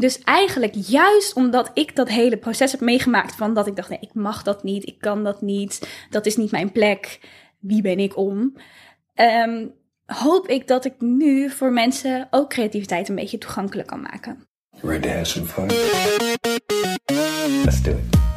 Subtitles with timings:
[0.00, 3.98] dus eigenlijk juist omdat ik dat hele proces heb meegemaakt van dat ik dacht, nee,
[4.00, 7.20] ik mag dat niet, ik kan dat niet, dat is niet mijn plek,
[7.58, 8.56] wie ben ik om?
[9.14, 9.66] Ehm,
[10.06, 14.48] hoop ik dat ik nu voor mensen ook creativiteit een beetje toegankelijk kan maken.
[14.80, 15.66] Ready to have some fun?
[17.64, 18.23] Let's do it.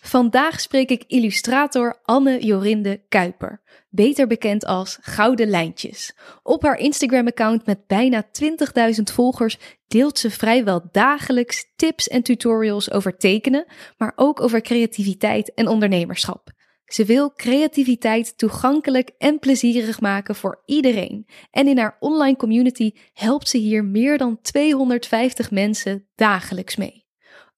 [0.00, 6.16] Vandaag spreek ik illustrator Anne Jorinde Kuiper, beter bekend als Gouden Lijntjes.
[6.42, 13.16] Op haar Instagram-account met bijna 20.000 volgers deelt ze vrijwel dagelijks tips en tutorials over
[13.16, 13.66] tekenen,
[13.98, 16.50] maar ook over creativiteit en ondernemerschap.
[16.84, 21.26] Ze wil creativiteit toegankelijk en plezierig maken voor iedereen.
[21.50, 27.08] En in haar online community helpt ze hier meer dan 250 mensen dagelijks mee.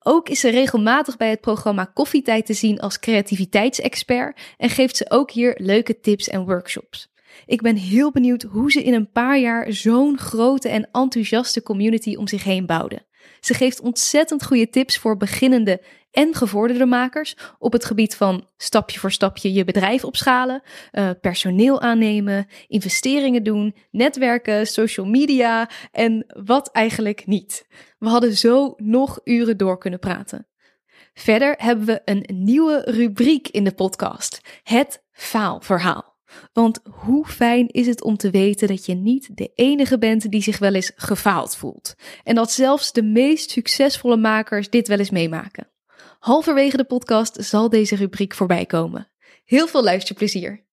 [0.03, 5.11] Ook is ze regelmatig bij het programma Koffietijd te zien als creativiteitsexpert en geeft ze
[5.11, 7.11] ook hier leuke tips en workshops.
[7.47, 12.15] Ik ben heel benieuwd hoe ze in een paar jaar zo'n grote en enthousiaste community
[12.15, 13.07] om zich heen bouwde.
[13.41, 15.83] Ze geeft ontzettend goede tips voor beginnende
[16.13, 21.81] en gevorderde makers op het gebied van stapje voor stapje je bedrijf opschalen, uh, personeel
[21.81, 27.67] aannemen, investeringen doen, netwerken, social media en wat eigenlijk niet.
[27.99, 30.47] We hadden zo nog uren door kunnen praten.
[31.15, 36.11] Verder hebben we een nieuwe rubriek in de podcast: het faalverhaal.
[36.53, 40.43] Want hoe fijn is het om te weten dat je niet de enige bent die
[40.43, 41.95] zich wel eens gefaald voelt.
[42.25, 45.72] En dat zelfs de meest succesvolle makers dit wel eens meemaken.
[46.23, 49.11] Halverwege de podcast zal deze rubriek voorbij komen.
[49.45, 50.65] Heel veel luisterplezier.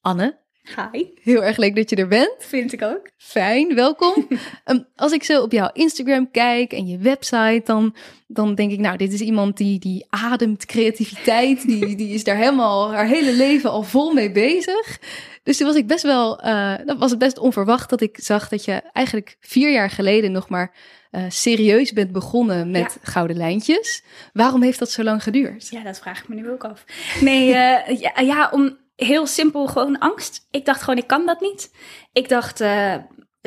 [0.00, 0.42] Anne.
[0.62, 1.04] Hi.
[1.14, 2.34] Heel erg leuk dat je er bent.
[2.38, 3.10] Vind ik ook.
[3.16, 4.28] Fijn, welkom.
[4.64, 7.96] Ehm, als ik zo op jouw Instagram kijk en je website, dan,
[8.26, 11.66] dan denk ik, nou, dit is iemand die, die ademt creativiteit.
[11.66, 14.98] Die, die is daar helemaal haar hele leven al vol mee bezig.
[15.42, 18.64] Dus toen was ik best wel, uh, was het best onverwacht dat ik zag dat
[18.64, 20.74] je eigenlijk vier jaar geleden nog maar
[21.14, 24.02] uh, serieus bent begonnen met gouden lijntjes.
[24.32, 25.68] Waarom heeft dat zo lang geduurd?
[25.68, 26.84] Ja, dat vraag ik me nu ook af.
[27.20, 30.46] Nee, uh, ja, ja, om heel simpel gewoon angst.
[30.50, 31.70] Ik dacht gewoon, ik kan dat niet.
[32.12, 32.94] Ik dacht, uh,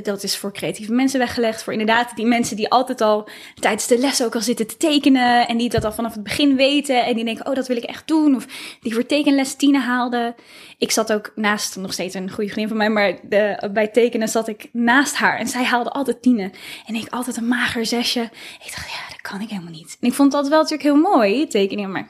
[0.04, 1.64] dat is voor creatieve mensen weggelegd.
[1.64, 5.48] Voor inderdaad die mensen die altijd al tijdens de les ook al zitten te tekenen.
[5.48, 7.06] En die dat al vanaf het begin weten.
[7.06, 8.36] En die denken, oh, dat wil ik echt doen.
[8.36, 8.46] Of
[8.82, 10.36] die voor tekenles tienen haalden.
[10.78, 12.90] Ik zat ook naast, nog steeds een goede vriendin van mij.
[12.90, 15.38] Maar de, bij tekenen zat ik naast haar.
[15.38, 16.52] En zij haalde altijd tienen.
[16.86, 18.22] En ik altijd een mager zesje.
[18.64, 19.98] Ik dacht, ja, dat kan ik helemaal niet.
[20.02, 21.92] En ik vond dat wel natuurlijk heel mooi, tekeningen.
[21.92, 22.10] Maar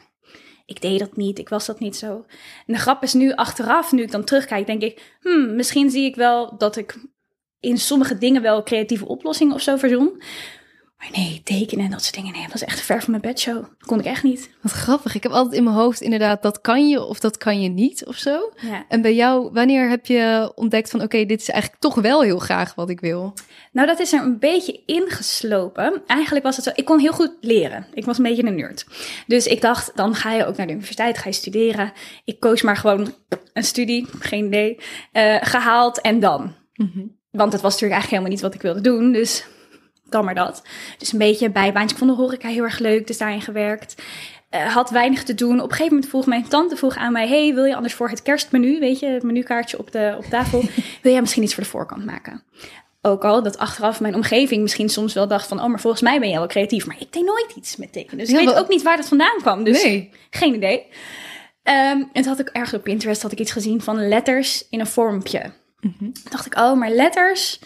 [0.66, 2.26] ik deed dat niet, ik was dat niet zo.
[2.66, 6.06] En de grap is nu achteraf, nu ik dan terugkijk, denk ik, hmm, misschien zie
[6.06, 7.00] ik wel dat ik
[7.60, 10.22] in sommige dingen wel creatieve oplossingen of zo verzon.
[10.98, 13.56] Maar nee, tekenen en dat soort dingen, nee, dat was echt ver van mijn bedshow.
[13.56, 14.50] Dat kon ik echt niet.
[14.62, 15.16] Wat grappig.
[15.16, 18.06] Ik heb altijd in mijn hoofd inderdaad, dat kan je of dat kan je niet
[18.06, 18.52] of zo.
[18.62, 18.86] Ja.
[18.88, 22.40] En bij jou, wanneer heb je ontdekt van, oké, dit is eigenlijk toch wel heel
[22.40, 23.34] graag wat ik wil?
[23.72, 26.02] Nou, dat is er een beetje ingeslopen.
[26.08, 27.88] Eigenlijk was het zo, ik kon heel goed leren.
[27.94, 28.86] Ik was een beetje een nerd.
[29.28, 31.92] Dus ik dacht, dan ga je ook naar de universiteit, ga je studeren.
[32.26, 33.14] Ik koos maar gewoon
[33.54, 34.78] een studie, geen idee,
[35.14, 36.56] uh, gehaald en dan.
[36.74, 39.12] Mm want het was natuurlijk eigenlijk helemaal niet wat ik wilde doen.
[39.12, 39.46] Dus
[40.10, 40.64] dan maar dat.
[40.98, 41.96] Dus een beetje bijbaantje.
[41.96, 43.96] Ik vond de horeca heel erg leuk, dus daarin gewerkt.
[44.52, 45.56] Uh, had weinig te doen.
[45.56, 48.10] Op een gegeven moment vroeg mijn tante vroeg aan mij: Hey, wil je anders voor
[48.10, 50.62] het kerstmenu, weet je, het menukaartje op, de, op tafel,
[51.02, 52.44] wil jij misschien iets voor de voorkant maken?
[53.02, 56.20] Ook al dat achteraf mijn omgeving misschien soms wel dacht van, oh, maar volgens mij
[56.20, 56.86] ben jij wel creatief.
[56.86, 58.26] Maar ik deed nooit iets met tekenen.
[58.26, 59.64] Dus ik weet ook niet waar dat vandaan kwam.
[59.64, 60.12] Dus nee.
[60.30, 60.86] geen idee.
[61.64, 64.80] Um, en toen had ik ergens op Pinterest had ik iets gezien van letters in
[64.80, 65.52] een vormpje.
[65.80, 67.60] Mm dacht ik, oh, maar letters,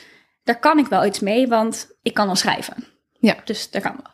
[0.43, 2.91] daar kan ik wel iets mee, want ik kan al schrijven.
[3.19, 3.35] Ja.
[3.43, 4.11] Dus daar kan wel.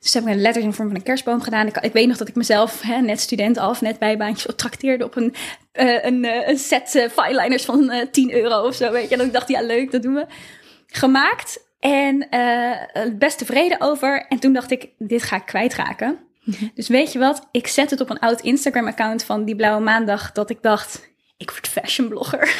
[0.00, 1.66] Dus heb ik een letters in de vorm van een kerstboom gedaan.
[1.66, 5.16] Ik, ik weet nog dat ik mezelf, hè, net student af, net bijbaantje, trakteerde op
[5.16, 5.34] een,
[5.72, 8.92] uh, een, uh, een set uh, fileliners van 10 euro of zo.
[8.92, 9.16] Weet je.
[9.16, 10.26] En ik dacht, ja, leuk, dat doen we.
[10.86, 12.28] Gemaakt en
[13.18, 14.26] best tevreden over.
[14.28, 16.18] En toen dacht ik, dit ga ik kwijtraken.
[16.44, 17.48] Mm Dus weet je wat?
[17.50, 20.32] Ik zet het op een oud Instagram-account van die Blauwe Maandag.
[20.32, 22.54] Dat ik dacht, ik word fashionblogger.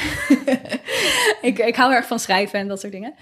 [1.49, 3.15] ik, ik hou erg van schrijven en dat soort dingen.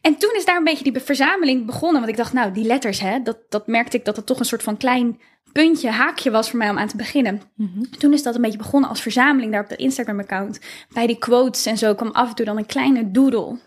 [0.00, 2.00] En toen is daar een beetje die verzameling begonnen.
[2.00, 4.44] Want ik dacht, nou, die letters, hè, dat, dat merkte ik dat het toch een
[4.44, 5.20] soort van klein
[5.52, 7.42] puntje, haakje was voor mij om aan te beginnen.
[7.54, 7.82] Mhm.
[7.98, 10.60] Toen is dat een beetje begonnen als verzameling daar op de Instagram-account.
[10.92, 13.58] Bij die quotes en zo kwam af en toe dan een kleine doodle.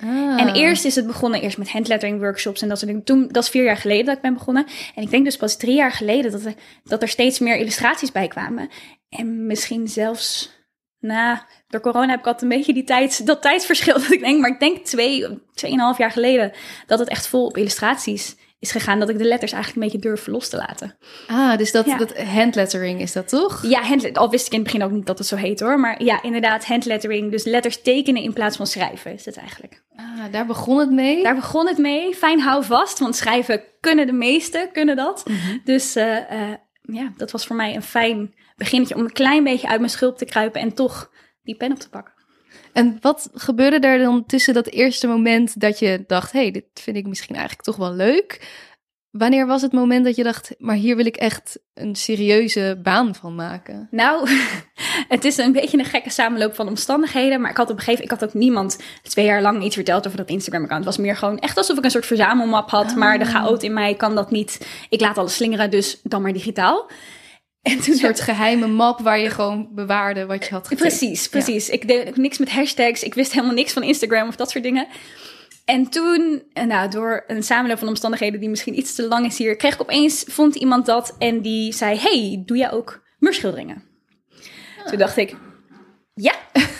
[0.00, 0.40] Ah.
[0.40, 3.04] En eerst is het begonnen eerst met handlettering workshops en dat soort dingen.
[3.04, 4.66] Toen, dat is vier jaar geleden dat ik ben begonnen.
[4.94, 6.54] En ik denk dus pas drie jaar geleden dat er,
[6.84, 8.68] dat er steeds meer illustraties bij kwamen.
[9.08, 10.55] En misschien zelfs
[11.00, 14.40] na, door corona heb ik altijd een beetje die tijd, dat tijdsverschil dat ik denk.
[14.40, 16.52] Maar ik denk twee, tweeënhalf jaar geleden
[16.86, 18.98] dat het echt vol op illustraties is gegaan.
[18.98, 20.96] Dat ik de letters eigenlijk een beetje durf los te laten.
[21.26, 21.96] Ah, dus dat, Ja.
[21.96, 23.62] dat handlettering is dat toch?
[23.66, 25.80] Ja, handlet, al wist ik in het begin ook niet dat het zo heet hoor.
[25.80, 27.30] Maar ja, inderdaad, handlettering.
[27.30, 29.82] Dus letters tekenen in plaats van schrijven is het eigenlijk.
[29.96, 31.22] Ah, daar begon het mee.
[31.22, 32.14] Daar begon het mee.
[32.14, 35.22] Fijn hou vast, want schrijven kunnen de meesten, kunnen dat.
[35.64, 39.68] Dus eh, eh, ja, dat was voor mij een fijn beginnetje om een klein beetje
[39.68, 41.10] uit mijn schulp te kruipen en toch
[41.42, 42.14] die pen op te pakken.
[42.72, 46.64] En wat gebeurde er dan tussen dat eerste moment dat je dacht: hé, hey, dit
[46.74, 48.40] vind ik misschien eigenlijk toch wel leuk?
[49.10, 53.14] Wanneer was het moment dat je dacht: maar hier wil ik echt een serieuze baan
[53.14, 53.88] van maken?
[53.90, 54.28] Nou,
[55.08, 57.40] het is een beetje een gekke samenloop van omstandigheden.
[57.40, 59.74] Maar ik had op een gegeven moment, ik had ook niemand twee jaar lang iets
[59.74, 60.84] verteld over dat Instagram-account.
[60.84, 62.94] Het was meer gewoon echt alsof ik een soort verzamelmap had.
[62.94, 64.66] Maar de chaot in mij kan dat niet.
[64.88, 66.90] Ik laat alles slingeren, dus dan maar digitaal.
[67.66, 70.88] En toen Een soort geheime map waar je gewoon bewaarde wat je had getypt.
[70.88, 71.68] Precies, precies.
[71.68, 73.02] Ik deed niks met hashtags.
[73.02, 74.86] Ik wist helemaal niks van Instagram of dat soort dingen.
[75.64, 79.38] En toen, eh, nou, door een samenloop van omstandigheden die misschien iets te lang is
[79.38, 83.82] hier, kreeg ik opeens, vond iemand dat en die zei, hey, doe jij ook muurschilderingen?
[84.84, 85.36] Toen dacht ik,
[86.14, 86.34] ja,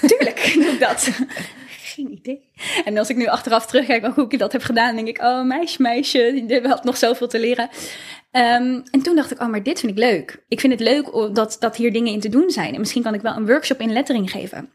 [0.06, 1.08] tuurlijk doe ik dat.
[1.96, 2.50] Geen idee.
[2.84, 5.82] En als ik nu achteraf terugkijk hoe ik dat heb gedaan, denk ik, oh meisje,
[5.82, 7.68] meisje, je had nog zoveel te leren.
[8.30, 10.44] Ehm, en toen dacht ik, oh, maar dit vind ik leuk.
[10.48, 12.74] Ik vind het leuk dat, dat hier dingen in te doen zijn.
[12.74, 14.72] En misschien kan ik wel een workshop in lettering geven.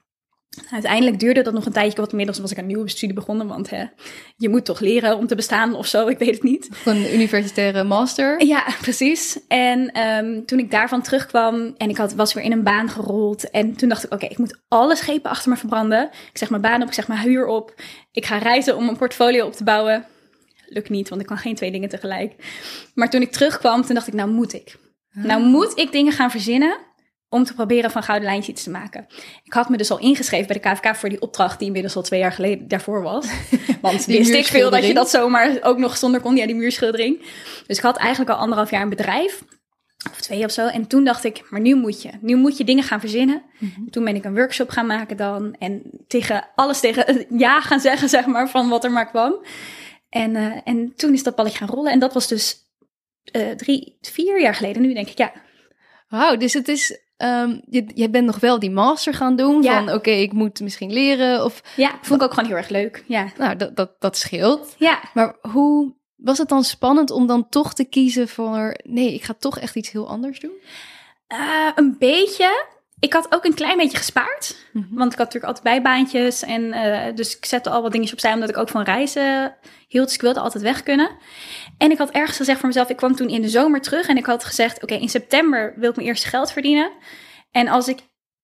[0.71, 3.48] Uiteindelijk duurde dat nog een tijdje, want inmiddels was ik een nieuwe studie begonnen.
[3.48, 3.86] Want hè,
[4.38, 6.69] je moet toch leren om te bestaan of zo, ik weet het niet.
[6.86, 8.45] Een universitaire master.
[8.45, 9.39] Ja, precies.
[9.48, 13.50] En ehm, toen ik daarvan terugkwam en ik had, was weer in een baan gerold.
[13.50, 16.03] En toen dacht ik, oké, ik moet alle schepen achter me verbranden.
[16.31, 17.81] Ik zeg mijn baan op, ik zeg mijn huur op.
[18.12, 20.06] Ik ga reizen om een portfolio op te bouwen.
[20.65, 22.36] Lukt niet, want ik kan geen twee dingen tegelijk.
[22.94, 24.80] Maar toen ik terugkwam, toen dacht ik, nou moet ik.
[25.13, 26.77] Nou moet ik dingen gaan verzinnen
[27.31, 29.07] om te proberen van gouden lijntjes iets te maken.
[29.44, 32.01] Ik had me dus al ingeschreven bij de KVK voor die opdracht die inmiddels al
[32.01, 33.28] twee jaar geleden daarvoor was.
[33.81, 37.19] Want wist ik veel dat je dat zomaar ook nog zonder kon, ja, die muurschildering.
[37.68, 39.44] Dus ik had eigenlijk al anderhalf jaar een bedrijf.
[40.12, 40.68] Of twee of zo.
[40.68, 42.10] En toen dacht ik, maar nu moet je.
[42.22, 43.44] Nu moet je dingen gaan verzinnen.
[43.89, 45.56] Toen ben ik een workshop gaan maken dan.
[45.60, 49.45] En tegen alles tegen ja gaan zeggen, zeg maar, van wat er maar kwam.
[50.10, 51.92] En, eh, en toen is dat balletje gaan rollen.
[51.92, 52.57] En dat was dus
[53.24, 54.81] eh, drie, vier jaar geleden.
[54.81, 55.31] Nu denk ik, ja,
[56.12, 57.00] Wauw, dus het is.
[57.22, 59.62] Ehm je, je bent nog wel die master gaan doen.
[59.62, 59.84] Ja.
[59.84, 61.44] Van oké, ik moet misschien leren.
[61.44, 63.04] Of ja, vond ik ook gewoon heel erg leuk.
[63.08, 64.76] Ja, nou, dat, dat, dat scheelt.
[64.78, 65.00] ja.
[65.14, 68.76] Maar hoe was het dan spannend om dan toch te kiezen voor.
[68.84, 70.62] Nee, ik ga toch echt iets heel anders doen?
[71.28, 72.66] Eh, een beetje.
[73.00, 74.56] Ik had ook een klein beetje gespaard.
[74.74, 74.96] Mhm.
[74.96, 76.44] Want ik had natuurlijk altijd bijbaantjes.
[76.44, 78.34] En eh, dus ik zette al wat dingetjes opzij.
[78.34, 79.56] Omdat ik ook van reizen
[79.88, 80.06] hield.
[80.06, 81.10] Dus ik wilde altijd weg kunnen.
[81.81, 82.89] En ik had ergens gezegd voor mezelf.
[82.89, 84.07] Ik kwam toen in de zomer terug.
[84.07, 84.83] En ik had gezegd.
[84.83, 86.92] Oké, in september wil ik mijn eerste geld verdienen.
[87.51, 88.00] En als ik,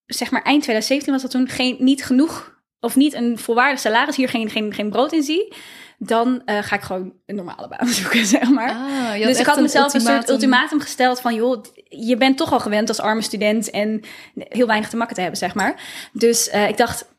[0.05, 1.47] zeg maar eind 2017 was dat toen.
[1.47, 2.55] Geen, niet genoeg.
[2.79, 4.15] Of niet een volwaardig salaris.
[4.15, 5.53] Hier geen, geen, geen brood in zie.
[5.97, 8.69] Dan eh, ga ik gewoon een normale baan zoeken, zeg maar.
[8.69, 10.33] Ah, dus ik had mezelf een soort ultimatum.
[10.33, 14.01] ultimatum gesteld van, joh, je bent toch al gewend als arme student en
[14.35, 15.81] heel weinig te makken te hebben, zeg maar.
[16.11, 17.15] Dus eh, ik dacht,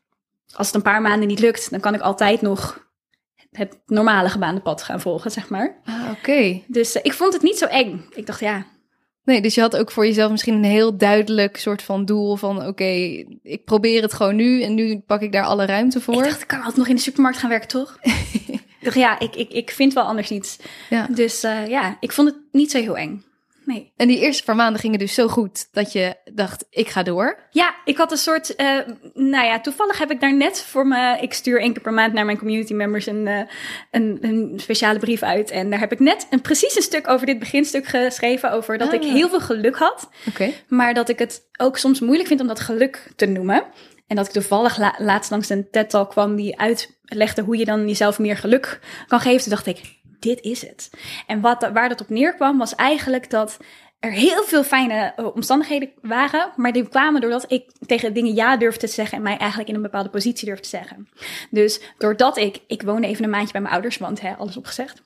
[0.52, 2.87] als het een paar maanden niet lukt, dan kan ik altijd nog
[3.58, 5.80] het normale gebaande pad gaan volgen, zeg maar.
[5.84, 6.62] Ah, oké.
[6.66, 8.04] Dus eh, ik vond het niet zo eng.
[8.14, 8.66] Ik dacht, ja,
[9.28, 12.66] Nee, dus je had ook voor jezelf misschien een heel duidelijk soort van doel van
[12.66, 12.84] oké,
[13.42, 16.14] ik probeer het gewoon nu en nu pak ik daar alle ruimte voor.
[16.14, 17.98] ik dacht, ik kan altijd nog in de supermarkt gaan werken, toch?
[18.46, 20.56] ik dacht, ja, ik, ik, ik vind wel anders iets.
[20.90, 21.06] Ja.
[21.10, 23.24] Dus eh, ja, ik vond het niet zo heel eng.
[23.68, 23.92] Nee.
[23.96, 27.38] En die eerste paar maanden gingen dus zo goed dat je dacht, ik ga door.
[27.50, 28.78] Ja, ik had een soort, eh,
[29.14, 32.12] nou ja, toevallig heb ik daar net voor me, ik stuur één keer per maand
[32.12, 33.40] naar mijn community members een, eh,
[33.90, 35.50] een, een speciale brief uit.
[35.50, 38.92] En daar heb ik net een precies een stuk over dit beginstuk geschreven, over dat
[38.92, 39.12] ik Ah.
[39.12, 40.50] heel veel geluk had, Oké.
[40.68, 43.64] maar dat ik het ook soms moeilijk vind om dat geluk te noemen.
[44.06, 47.86] En dat ik toevallig la- laatst langs een TED-talk kwam die uitlegde hoe je dan
[47.88, 49.40] jezelf meer geluk kan geven.
[49.40, 49.80] Toen dacht ik,
[50.20, 50.90] dit is het.
[51.26, 53.58] En wat, waar dat op neerkwam was eigenlijk dat
[53.98, 58.56] er heel veel fijne eh, omstandigheden waren, maar die kwamen doordat ik tegen dingen ja
[58.56, 61.08] durfde te zeggen en mij eigenlijk in een bepaalde positie durfde te zeggen.
[61.50, 65.02] Dus doordat ik, ik woonde even een maandje bij mijn ouders, want hè, alles opgezegd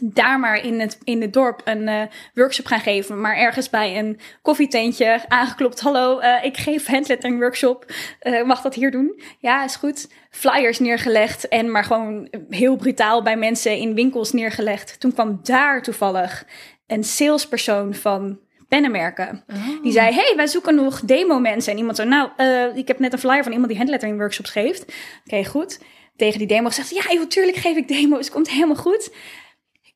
[0.00, 2.02] daar maar in het, in het dorp een eh,
[2.34, 3.20] workshop gaan geven.
[3.20, 5.80] Maar ergens bij een koffietentje aangeklopt.
[5.80, 7.92] Hallo, eh, ik geef handlettering workshop.
[8.18, 9.20] Eh, mag dat hier doen?
[9.38, 10.08] Ja, is goed.
[10.30, 15.00] Flyers neergelegd en maar gewoon heel brutaal bij mensen in winkels neergelegd.
[15.00, 16.44] Toen kwam daar toevallig
[16.86, 19.44] een salespersoon van pennenmerken.
[19.82, 21.72] Die zei, hey, wij zoeken nog demo mensen.
[21.72, 22.30] En iemand zo, nou,
[22.74, 24.94] ik heb net een flyer van iemand die handlettering workshops geeft.
[25.24, 25.80] Oké, goed.
[26.16, 29.10] tegen die demo gezegd, ja, joh, tuurlijk geef ik demo's, komt helemaal goed.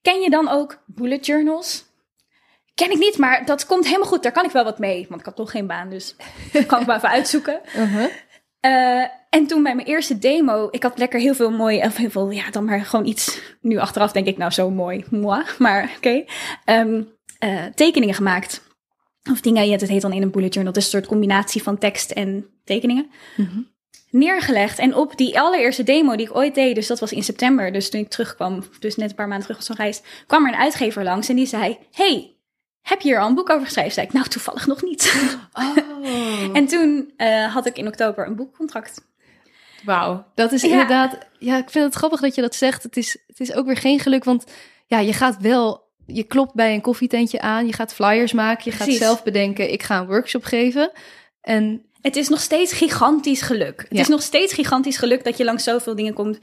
[0.02, 1.85] Ken je dan ook bullet journals?
[2.75, 4.23] Ken ik niet, maar dat komt helemaal goed.
[4.23, 6.17] Daar kan ik wel wat mee, want ik had toch geen baan, dus
[6.67, 7.61] kan ik maar even uitzoeken.
[7.76, 8.11] Uh-huh.
[8.61, 12.11] Uh, en toen bij mijn eerste demo, ik had lekker heel veel mooi, of heel
[12.11, 13.40] veel, ja, dan maar gewoon iets.
[13.61, 16.25] Nu achteraf denk ik, nou zo mooi, moi, maar oké.
[16.64, 16.81] Okay.
[16.81, 18.67] Um, uh, tekeningen gemaakt.
[19.31, 20.75] Of dingen, ja, het heet dan in een bullet journal.
[20.75, 23.11] Is een soort combinatie van tekst en tekeningen.
[23.37, 23.69] Mm-hmm.
[24.10, 24.78] Neergelegd.
[24.78, 27.90] En op die allereerste demo die ik ooit deed, dus dat was in september, dus
[27.90, 30.58] toen ik terugkwam, dus net een paar maanden terug was van reis, kwam er een
[30.58, 32.38] uitgever langs en die zei: Hey,
[32.88, 33.92] heb je hier al een boek over geschreven?
[33.92, 35.14] Zei ik, nou toevallig nog niet.
[35.52, 35.76] Oh.
[36.56, 39.06] en toen uh, had ik in oktober een boekcontract.
[39.84, 40.68] Wauw, dat is ja.
[40.68, 41.18] inderdaad.
[41.38, 42.82] Ja, ik vind het grappig dat je dat zegt.
[42.82, 44.44] Het is, het is ook weer geen geluk, want
[44.86, 45.86] ja, je gaat wel.
[46.06, 48.98] Je klopt bij een koffietentje aan, je gaat flyers maken, je Precies.
[48.98, 50.90] gaat zelf bedenken, ik ga een workshop geven.
[51.40, 53.81] En het is nog steeds gigantisch geluk.
[53.81, 54.00] Het Ja.
[54.00, 56.38] is nog steeds gigantisch geluk dat je langs zoveel dingen komt.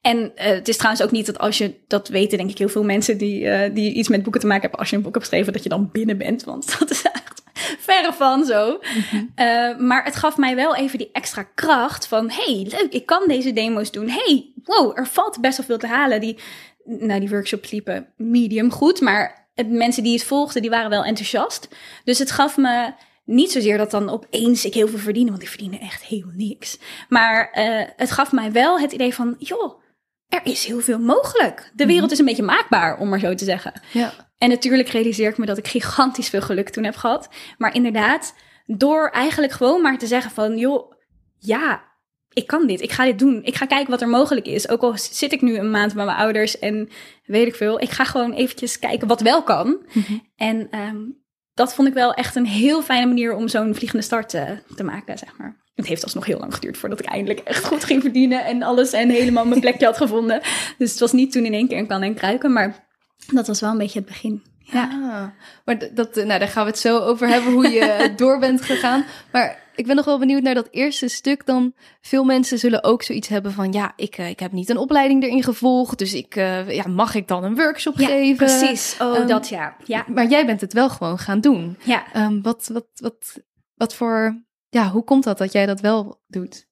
[0.00, 2.68] En uh, het is trouwens ook niet dat als je, dat weten denk ik heel
[2.68, 5.14] veel mensen die, uh, die iets met boeken te maken hebben, als je een boek
[5.14, 6.44] hebt geschreven, dat je dan binnen bent.
[6.44, 7.42] Want dat is echt
[7.78, 8.78] verre van zo.
[8.80, 9.16] Mhm.
[9.16, 13.22] Uh, maar het gaf mij wel even die extra kracht van, hey, leuk, ik kan
[13.26, 14.08] deze demo's doen.
[14.08, 16.20] Hey, wow, er valt best wel veel te halen.
[16.20, 16.38] Die,
[16.84, 21.04] nou, die workshops liepen medium goed, maar het, mensen die het volgden, die waren wel
[21.04, 21.68] enthousiast.
[22.04, 22.92] Dus het gaf me
[23.30, 26.78] niet zozeer dat dan opeens ik heel veel verdiende, want ik verdiende echt heel niks.
[27.08, 29.80] Maar uh, het gaf mij wel het idee van, joh,
[30.28, 31.72] er is heel veel mogelijk.
[31.74, 33.80] De wereld is een beetje maakbaar, om maar zo te zeggen.
[33.92, 34.12] Ja.
[34.38, 37.28] En natuurlijk realiseer ik me dat ik gigantisch veel geluk toen heb gehad.
[37.58, 38.34] Maar inderdaad,
[38.66, 40.92] door eigenlijk gewoon maar te zeggen van, joh,
[41.38, 41.88] ja,
[42.32, 43.42] ik kan dit, ik ga dit doen.
[43.44, 44.68] Ik ga kijken wat er mogelijk is.
[44.68, 46.88] Ook al zit ik nu een maand bij mijn ouders en
[47.24, 47.80] weet ik veel.
[47.80, 49.86] Ik ga gewoon eventjes kijken wat wel kan.
[49.92, 50.28] Mm-hmm.
[50.36, 51.19] En um,
[51.60, 54.84] dat vond ik wel echt een heel fijne manier om zo'n vliegende start te, te
[54.84, 55.56] maken, zeg maar.
[55.74, 58.92] Het heeft alsnog heel lang geduurd voordat ik eindelijk echt goed ging verdienen en alles
[58.92, 60.40] en helemaal mijn plekje had gevonden.
[60.78, 62.88] Dus het was niet toen in één keer een kan en kruiken, maar
[63.32, 64.42] dat was wel een beetje het begin.
[64.58, 68.38] Ja, ah, maar dat, nou, daar gaan we het zo over hebben, hoe je door
[68.38, 69.04] bent gegaan.
[69.32, 71.46] Maar ik ben nog wel benieuwd naar dat eerste stuk.
[71.46, 74.76] Dan veel mensen zullen ook zoiets hebben van, ja, ik, uh, ik heb niet een
[74.76, 78.36] opleiding erin gevolgd, dus ik, uh, ja, mag ik dan een workshop ja, geven?
[78.36, 79.76] Precies, oh, um, dat ja.
[79.84, 80.04] ja.
[80.06, 81.76] Maar jij bent het wel gewoon gaan doen.
[81.84, 82.04] Ja.
[82.16, 83.42] Um, wat, wat, wat,
[83.74, 86.68] wat voor, ja, hoe komt dat dat jij dat wel doet?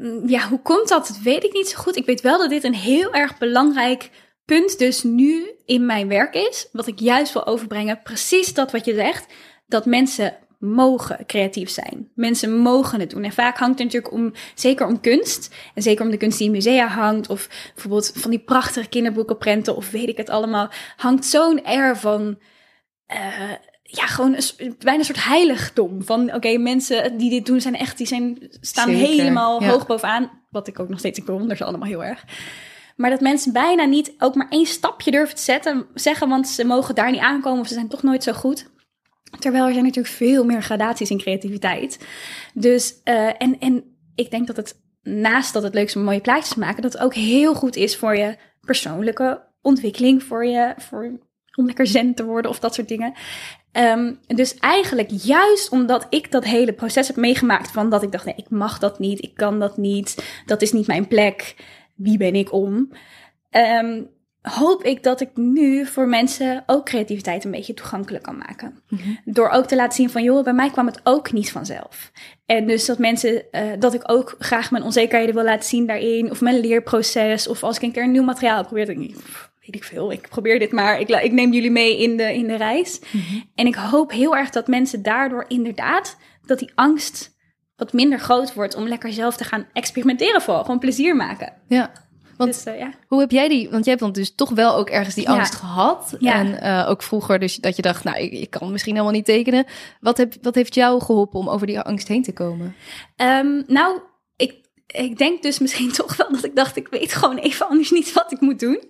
[0.00, 1.06] Uh, ja, hoe komt dat?
[1.06, 1.96] Dat weet ik niet zo goed.
[1.96, 4.10] Ik weet wel dat dit een heel erg belangrijk
[4.44, 6.68] punt dus nu in mijn werk is.
[6.72, 8.02] Wat ik juist wil overbrengen.
[8.02, 9.32] Precies dat wat je zegt.
[9.66, 12.10] Dat mensen mogen creatief zijn.
[12.14, 13.24] Mensen mogen het doen.
[13.24, 15.54] En vaak hangt het natuurlijk om, zeker om kunst.
[15.74, 17.28] En zeker om de kunst die in musea hangt.
[17.28, 19.76] Of bijvoorbeeld van die prachtige kinderboekenprenten.
[19.76, 20.70] Of weet ik het allemaal.
[20.96, 22.38] Hangt zo'n air van...
[23.12, 26.02] Uh, ja, gewoon een, bijna een soort heiligdom.
[26.02, 29.68] Van oké, okay, mensen die dit doen zijn echt, die zijn, staan Zeker, helemaal ja.
[29.68, 30.30] hoog bovenaan.
[30.50, 32.24] Wat ik ook nog steeds, ik bewonder ze allemaal heel erg.
[32.96, 36.64] Maar dat mensen bijna niet ook maar één stapje durven te zetten, zeggen, want ze
[36.64, 38.70] mogen daar niet aankomen of ze zijn toch nooit zo goed.
[39.38, 42.06] Terwijl er zijn natuurlijk veel meer gradaties in creativiteit.
[42.54, 46.20] Dus, uh, en, en ik denk dat het naast dat het leuk is om mooie
[46.20, 50.74] plaatjes te maken, dat het ook heel goed is voor je persoonlijke ontwikkeling, voor je,
[50.76, 51.18] voor,
[51.54, 53.14] om lekker zen te worden of dat soort dingen.
[53.72, 58.24] Um, dus eigenlijk juist omdat ik dat hele proces heb meegemaakt van dat ik dacht,
[58.24, 61.56] nee, ik mag dat niet, ik kan dat niet, dat is niet mijn plek,
[61.94, 62.92] wie ben ik om?
[63.50, 64.08] Um,
[64.50, 68.82] hoop ik dat ik nu voor mensen ook creativiteit een beetje toegankelijk kan maken.
[68.88, 69.18] Mm-hmm.
[69.24, 72.12] Door ook te laten zien van, joh, bij mij kwam het ook niet vanzelf.
[72.46, 76.30] En dus dat mensen, uh, dat ik ook graag mijn onzekerheden wil laten zien daarin,
[76.30, 79.16] of mijn leerproces, of als ik een keer een nieuw materiaal probeer, denk ik,
[79.60, 82.46] weet ik veel, ik probeer dit maar, ik, ik neem jullie mee in de, in
[82.46, 83.00] de reis.
[83.10, 83.50] Mm-hmm.
[83.54, 87.34] En ik hoop heel erg dat mensen daardoor inderdaad, dat die angst
[87.76, 91.52] wat minder groot wordt om lekker zelf te gaan experimenteren vooral, gewoon plezier maken.
[91.68, 91.90] Ja.
[92.36, 92.92] Want dus, uh, ja.
[93.06, 95.52] hoe heb jij die, want jij hebt dan dus toch wel ook ergens die angst
[95.52, 95.58] ja.
[95.58, 96.16] gehad.
[96.18, 96.34] Ja.
[96.34, 99.24] En uh, ook vroeger dus dat je dacht, nou, ik, ik, kan misschien helemaal niet
[99.24, 99.64] tekenen.
[100.00, 102.74] Wat, heb, wat heeft jou geholpen om over die angst heen te komen?
[103.16, 104.00] Um, nou,
[104.36, 104.54] ik,
[104.86, 108.12] ik denk dus misschien toch wel dat ik dacht, ik weet gewoon even anders niet
[108.12, 108.82] wat ik moet doen.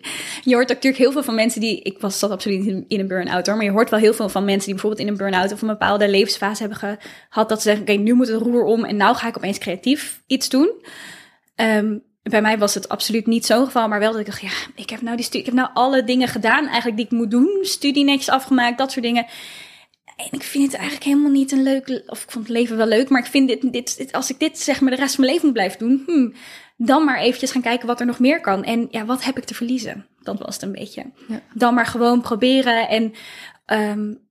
[0.45, 3.01] Je hoort ook natuurlijk heel veel van mensen die, ik was dat absoluut niet in
[3.01, 5.19] een burn-out hoor, maar je hoort wel heel veel van mensen die bijvoorbeeld in een
[5.19, 8.43] burn-out of een bepaalde levensfase hebben gehad, dat ze zeggen, oké, okay, nu moet het
[8.43, 10.71] roer om en nou ga ik opeens creatief iets doen.
[11.57, 14.53] Um, bij mij was het absoluut niet zo'n geval, maar wel dat ik dacht, ja,
[14.75, 17.31] ik heb nou die studie, ik heb nou alle dingen gedaan eigenlijk die ik moet
[17.31, 19.27] doen, studie netjes afgemaakt, dat soort dingen.
[20.17, 22.87] En ik vind het eigenlijk helemaal niet een leuk, of ik vond het leven wel
[22.87, 25.25] leuk, maar ik vind dit, dit, dit als ik dit zeg maar de rest van
[25.25, 26.35] mijn leven moet blijven doen, hmm,
[26.77, 28.65] dan maar eventjes gaan kijken wat er nog meer kan.
[28.65, 30.07] En ja, wat heb ik te verliezen?
[30.23, 31.05] Dat was het een beetje.
[31.29, 31.41] Ja.
[31.55, 32.89] Dan maar gewoon proberen.
[32.89, 33.13] En
[33.67, 34.29] um,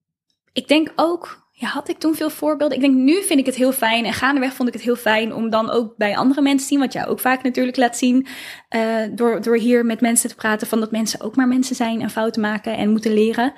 [0.54, 2.78] ik denk ook ja, had ik toen veel voorbeelden?
[2.78, 4.06] Ik denk, nu vind ik het heel fijn.
[4.06, 6.80] En gaandeweg vond ik het heel fijn om dan ook bij andere mensen te zien.
[6.80, 8.28] Wat jij ook vaak natuurlijk laat zien.
[8.70, 10.68] eh, door, door hier met mensen te praten.
[10.68, 13.54] Van dat mensen ook maar mensen zijn en fouten maken en moeten leren.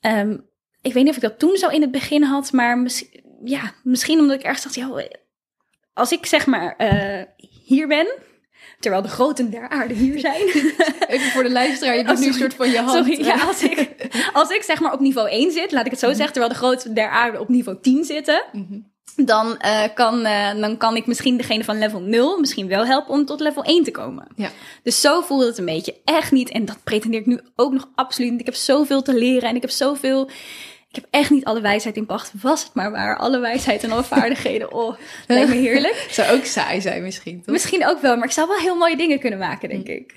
[0.00, 0.36] Ehm,
[0.82, 2.52] ik weet niet of ik dat toen zo in het begin had.
[2.52, 5.08] Maar misschien, ja, misschien omdat ik ergens dacht, ja,
[5.92, 7.22] als ik zeg maar eh,
[7.64, 8.06] hier ben.
[8.80, 10.42] Terwijl de groten der aarde hier zijn.
[11.08, 13.06] Even voor de luisteraar, je Oh, doet nu een soort van je hand.
[13.06, 13.88] Sorry, ja, als ik,
[14.32, 16.58] als ik zeg maar op niveau 1 zit, laat ik het zo zeggen, terwijl de
[16.58, 18.78] grootste der aarde op niveau 10 zitten, Mhm.
[19.26, 23.14] dan, eh, kan, eh, dan kan ik misschien degene van level 0 misschien wel helpen
[23.14, 24.26] om tot level 1 te komen.
[24.36, 24.50] Ja.
[24.82, 25.94] Dus zo voelde het een beetje.
[26.04, 26.50] Echt niet.
[26.50, 28.40] En dat pretendeer ik nu ook nog absoluut niet.
[28.40, 30.28] Ik heb zoveel te leren en ik heb zoveel...
[30.88, 32.32] Ik heb echt niet alle wijsheid in pacht.
[32.40, 33.16] Was het maar waar.
[33.16, 34.72] Alle wijsheid en alle vaardigheden.
[34.72, 36.06] Oh, lijkt me heerlijk.
[36.10, 37.52] Zou ook saai zijn misschien, toch?
[37.52, 40.14] Misschien ook wel, maar ik zou wel heel mooie dingen kunnen maken, denk ik.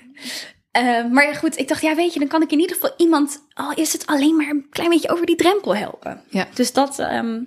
[0.70, 2.94] Eh, maar ja, goed, ik dacht, ja, weet je, dan kan ik in ieder geval
[2.96, 6.22] iemand, al is het alleen maar een klein beetje over die drempel helpen.
[6.30, 6.48] Ja.
[6.54, 7.40] Dus dat ehm,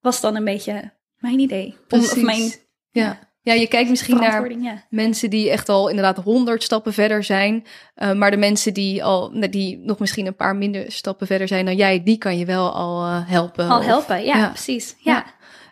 [0.00, 1.76] was dan een beetje mijn idee.
[1.88, 2.52] Om, of mijn
[2.90, 3.27] Ja.
[3.54, 4.82] Ja, je kijkt misschien naar ja.
[4.90, 7.66] mensen die echt al inderdaad honderd stappen verder zijn.
[7.94, 11.64] eh, maar de mensen die al die nog misschien een paar minder stappen verder zijn
[11.64, 13.68] dan jij, die kan je wel al eh, helpen.
[13.68, 14.48] Al Of- helpen, ja, ja.
[14.48, 14.96] precies.
[14.98, 15.24] Ja.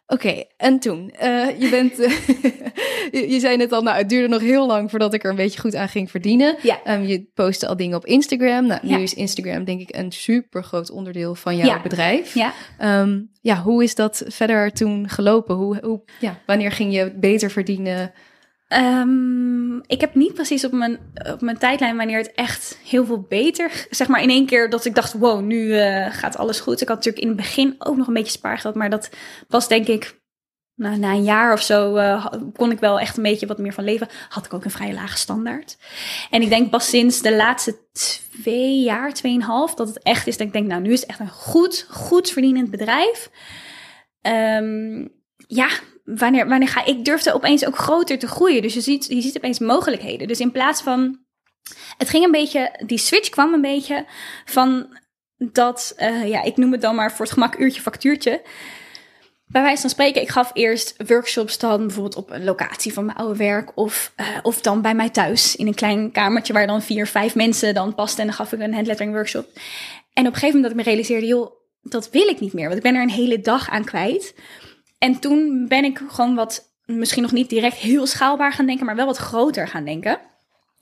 [0.08, 1.10] Oké, en toen?
[1.18, 1.98] Eh, je bent.
[2.00, 2.10] eh,
[3.22, 5.36] je, je zei net al, nou, het duurde nog heel lang voordat ik er een
[5.36, 6.56] beetje goed aan ging verdienen.
[6.62, 6.78] Ja.
[6.84, 8.66] Ehm, je postte al dingen op Instagram.
[8.66, 11.82] Nou, nu is Instagram denk ik een super groot onderdeel van jouw Ja.
[11.82, 12.34] bedrijf.
[12.34, 12.52] Ja.
[12.78, 15.54] Ehm, ja, hoe is dat verder toen gelopen?
[15.54, 18.12] Hoe, hoe, ja, wanneer ging je beter verdienen?
[18.68, 20.98] Ehm, ik heb niet precies op mijn,
[21.32, 23.86] op mijn tijdlijn wanneer het echt heel veel beter...
[23.90, 26.80] Zeg maar in één keer dat ik dacht, wow, nu eh, gaat alles goed.
[26.80, 28.74] Ik had natuurlijk in het begin ook nog een beetje spaargeld.
[28.74, 29.10] Maar dat
[29.48, 30.24] was denk ik...
[30.74, 33.72] Nou, na een jaar of zo eh, kon ik wel echt een beetje wat meer
[33.72, 34.08] van leven.
[34.28, 35.76] Had ik ook een vrij lage standaard.
[36.30, 39.74] En ik denk pas sinds de laatste twee jaar, tweeënhalf...
[39.74, 42.30] dat het echt is dat ik denk, nou nu is het echt een goed, goed
[42.30, 43.30] verdienend bedrijf.
[44.20, 45.06] Ehm,
[45.46, 45.68] ja,
[46.06, 48.62] wanneer, wanneer ga ik durfde opeens ook groter te groeien.
[48.62, 50.28] Dus je ziet, je ziet opeens mogelijkheden.
[50.28, 51.24] Dus in plaats van.
[51.98, 52.82] Het ging een beetje.
[52.86, 54.06] Die switch kwam een beetje
[54.44, 54.98] van
[55.36, 55.92] dat.
[55.96, 58.42] eh, ja, ik noem het dan maar voor het gemak uurtje factuurtje.
[59.46, 63.18] Bij wijze van spreken, ik gaf eerst workshops dan bijvoorbeeld op een locatie van mijn
[63.18, 63.76] oude werk.
[63.76, 67.34] Of, eh, of dan bij mij thuis in een klein kamertje waar dan vier, vijf
[67.34, 68.20] mensen dan pasten.
[68.20, 69.46] En dan gaf ik een handlettering workshop.
[70.12, 71.50] En op een gegeven moment dat ik me realiseerde, joh,
[71.82, 72.64] dat wil ik niet meer.
[72.64, 74.34] Want ik ben er een hele dag aan kwijt.
[74.98, 78.96] En toen ben ik gewoon wat, misschien nog niet direct heel schaalbaar gaan denken, maar
[78.96, 80.20] wel wat groter gaan denken.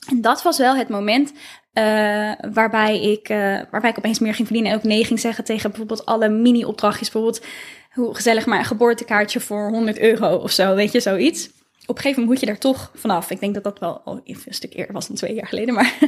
[0.09, 1.33] En dat was wel het moment
[1.72, 4.72] eh, waarbij, ik, eh, waarbij ik opeens meer ging verdienen.
[4.72, 7.11] En ook nee ging zeggen tegen bijvoorbeeld alle mini-opdrachtjes.
[7.11, 7.44] Bijvoorbeeld,
[7.90, 11.46] hoe gezellig maar een geboortekaartje voor 100 euro of zo, weet je, zoiets.
[11.87, 13.31] Op een gegeven moment moet je daar toch vanaf.
[13.31, 15.74] Ik denk dat dat wel al een stuk eerder was dan twee jaar geleden.
[15.74, 15.98] Maar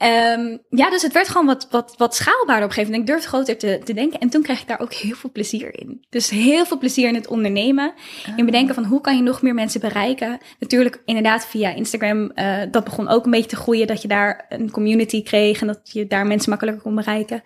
[0.00, 3.08] Ehm, ja, dus het werd gewoon wat, wat, wat schaalbaarder op een gegeven moment.
[3.08, 4.20] Ik durfde groter te, te denken.
[4.20, 6.04] En toen kreeg ik daar ook heel veel plezier in.
[6.08, 7.92] Dus heel veel plezier in het ondernemen.
[8.36, 10.38] In bedenken van hoe kan je nog meer mensen bereiken.
[10.58, 12.30] Natuurlijk inderdaad via Instagram.
[12.30, 13.86] eh, dat begon ook een beetje te groeien.
[13.86, 15.60] Dat je daar een community kreeg.
[15.60, 17.42] En dat je daar mensen makkelijker kon bereiken.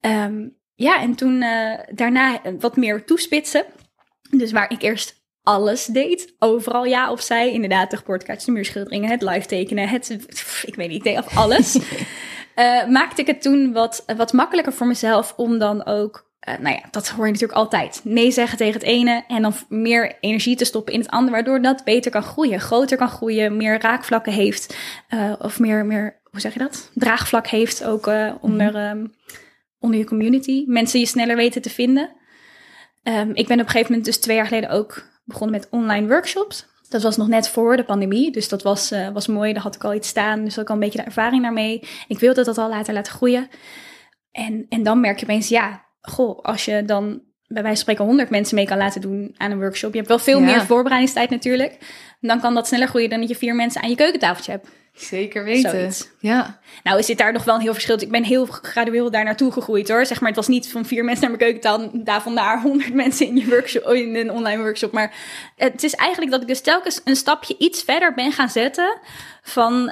[0.00, 3.64] Ehm, ja, en toen eh, daarna wat meer toespitsen.
[4.30, 6.34] Dus waar ik eerst alles deed.
[6.38, 7.52] Overal ja of zij.
[7.52, 9.88] Inderdaad, de geboortekaartjes, de muurschilderingen, het live tekenen.
[9.88, 11.78] Het, pff, ik weet niet, ik deed af alles.
[12.54, 16.30] Eh, maakte ik het toen wat, wat makkelijker voor mezelf om dan ook...
[16.40, 18.00] eh, nou ja, dat hoor je natuurlijk altijd.
[18.04, 21.32] Nee zeggen tegen het ene en dan meer energie te stoppen in het andere.
[21.32, 24.76] Waardoor dat beter kan groeien, groter kan groeien, meer raakvlakken heeft.
[25.08, 26.90] eh, of meer, meer, hoe zeg je dat?
[26.94, 29.06] Draagvlak heeft ook eh, onder, ehm,
[29.78, 30.64] onder je community.
[30.66, 32.10] Mensen je sneller weten te vinden.
[33.02, 36.08] Ehm, ik ben op een gegeven moment dus twee jaar geleden ook begonnen met online
[36.08, 36.66] workshops.
[36.88, 39.52] Dat was nog net voor de pandemie, dus dat was, eh, was mooi.
[39.52, 41.82] Daar had ik al iets staan, dus had ik al een beetje de ervaring daarmee.
[42.08, 43.48] Ik wilde dat al later laten groeien.
[44.32, 48.04] En, en dan merk je opeens, ja, goh, als je dan bij wijze van spreken
[48.04, 49.90] 100 mensen mee kan laten doen aan een workshop.
[49.90, 50.44] Je hebt wel veel Ja.
[50.44, 51.78] meer voorbereidingstijd natuurlijk.
[52.20, 54.68] Dan kan dat sneller groeien dan dat je vier mensen aan je keukentafeltje hebt.
[54.92, 55.70] Zeker weten.
[55.70, 56.10] Zoiets.
[56.20, 56.58] Ja.
[56.82, 58.00] Nou, is dit daar nog wel een heel verschil.
[58.02, 60.06] Ik ben heel gradueel daar naartoe gegroeid hoor.
[60.06, 63.36] Zeg maar, het was niet van vier mensen naar mijn keukentafel naar honderd mensen in
[63.36, 64.92] je workshop, in een online workshop.
[64.92, 65.14] Maar
[65.56, 68.98] het is eigenlijk dat ik dus telkens een stapje iets verder ben gaan zetten
[69.42, 69.90] van,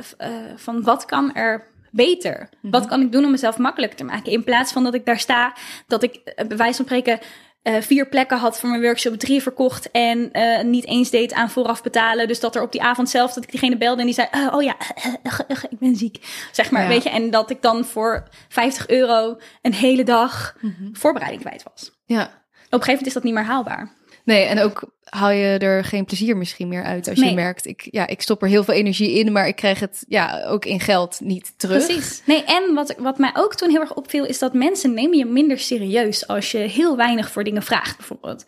[0.00, 2.48] v- eh, van wat kan er beter?
[2.62, 4.32] Wat kan ik doen om mezelf makkelijker te maken?
[4.32, 5.54] In plaats van dat ik daar sta,
[5.86, 7.18] dat ik eh, bij wijze van spreken
[7.62, 11.50] eh, vier plekken had voor mijn workshop, drie verkocht en eh, niet eens deed aan
[11.50, 12.28] vooraf betalen.
[12.28, 14.54] Dus dat er op die avond zelf, dat ik diegene belde en die zei, eh,
[14.54, 14.76] oh ja,
[15.70, 16.88] ik ben ziek, zeg maar, Ja.
[16.88, 17.10] weet je.
[17.10, 20.88] En dat ik dan voor 50 euro een hele dag Mhm.
[20.92, 21.90] voorbereiding kwijt was.
[22.04, 22.22] Ja.
[22.22, 22.28] Op
[22.72, 23.92] een gegeven moment is dat niet meer haalbaar.
[24.26, 27.28] Nee, en ook haal je er geen plezier misschien meer uit als Nee.
[27.28, 30.04] je merkt, ik, ja, ik stop er heel veel energie in, maar ik krijg het
[30.08, 31.86] ja, ook in geld niet terug.
[31.86, 32.22] Precies.
[32.24, 35.24] Nee, en wat, wat mij ook toen heel erg opviel, is dat mensen nemen je
[35.24, 38.44] minder serieus als je heel weinig voor dingen vraagt, bijvoorbeeld.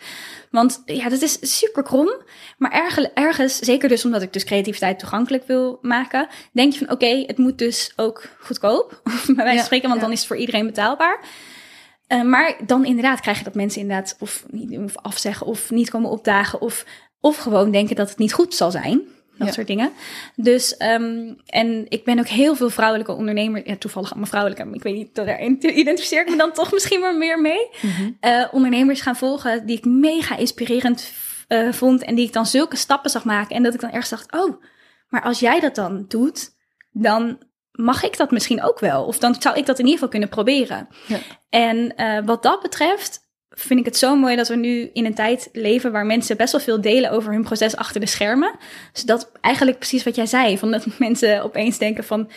[0.50, 2.22] Want ja, dat is super krom.
[2.58, 6.90] Maar ergens, ergens, zeker dus omdat ik dus creativiteit toegankelijk wil maken, denk je van
[6.90, 9.00] oké, het moet dus ook goedkoop.
[9.26, 10.06] Bij wijze Ja, van spreken, want ja.
[10.06, 11.20] dan is het voor iedereen betaalbaar.
[12.08, 14.44] Eh, maar dan inderdaad krijg je dat mensen inderdaad of,
[14.94, 16.84] afzeggen of niet komen opdagen of,
[17.20, 19.02] of gewoon denken dat het niet goed zal zijn.
[19.38, 19.52] Dat Ja.
[19.52, 19.90] soort dingen.
[20.36, 24.74] Dus, ehm, en ik ben ook heel veel vrouwelijke ondernemers, ja, toevallig allemaal vrouwelijke, maar
[24.74, 27.68] ik weet niet, daar identificeer ik me dan toch misschien maar meer mee.
[27.82, 28.10] Mhm.
[28.20, 31.12] Eh, ondernemers gaan volgen die ik mega inspirerend
[31.48, 33.56] eh, vond en die ik dan zulke stappen zag maken.
[33.56, 34.62] En dat ik dan ergens dacht, oh,
[35.08, 36.50] maar als jij dat dan doet,
[36.92, 37.38] dan
[37.80, 39.04] mag ik dat misschien ook wel.
[39.04, 40.88] Of dan zou ik dat in ieder geval kunnen proberen.
[41.06, 41.18] Ja.
[41.48, 45.14] En eh, wat dat betreft vind ik het zo mooi dat we nu in een
[45.14, 48.56] tijd leven waar mensen best wel veel delen over hun proces achter de schermen.
[48.92, 52.30] Dus dat eigenlijk precies wat jij zei, van dat mensen opeens denken van,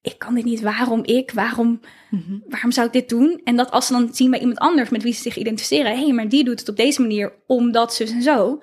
[0.00, 1.80] ik kan dit niet, waarom ik, waarom,
[2.10, 2.38] Mhm.
[2.48, 3.40] waarom zou ik dit doen?
[3.44, 6.02] En dat als ze dan zien bij iemand anders met wie ze zich identificeren, hé,
[6.04, 8.62] hey, maar die doet het op deze manier omdat zus en zo,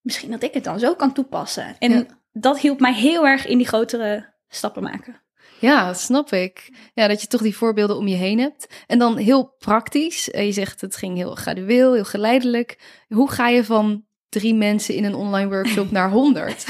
[0.00, 1.76] misschien dat ik het dan zo kan toepassen.
[1.78, 2.06] En Ja.
[2.32, 5.22] dat hielp mij heel erg in die grotere stappen maken.
[5.58, 6.72] Ja, snap ik.
[6.94, 8.66] Ja, dat je toch die voorbeelden om je heen hebt.
[8.86, 10.30] En dan heel praktisch.
[10.30, 12.78] eh, Je zegt het ging heel gradueel, heel geleidelijk.
[13.08, 16.66] Hoe ga je van drie mensen in een online workshop naar honderd?